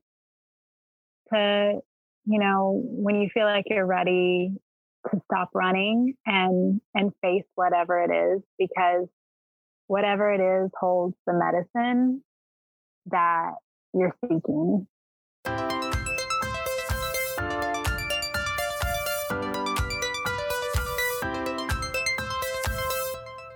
[1.31, 1.79] to,
[2.25, 4.55] you know, when you feel like you're ready
[5.11, 9.07] to stop running and and face whatever it is because
[9.87, 12.23] whatever it is holds the medicine
[13.07, 13.53] that
[13.93, 14.87] you're seeking.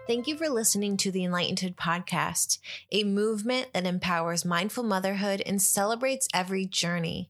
[0.08, 2.60] Thank you for listening to the Enlightened podcast,
[2.94, 7.30] a movement that empowers mindful motherhood and celebrates every journey.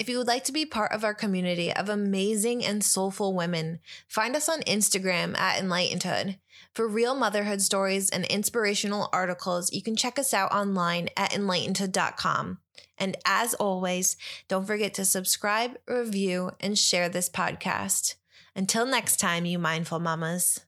[0.00, 3.78] If you would like to be part of our community of amazing and soulful women,
[4.08, 6.38] find us on Instagram at Enlightenedhood.
[6.74, 12.58] For real motherhood stories and inspirational articles, you can check us out online at enlightenedhood.com.
[12.98, 14.16] And as always,
[14.48, 18.16] don't forget to subscribe, review, and share this podcast.
[18.56, 20.60] Until next time, you mindful mamas.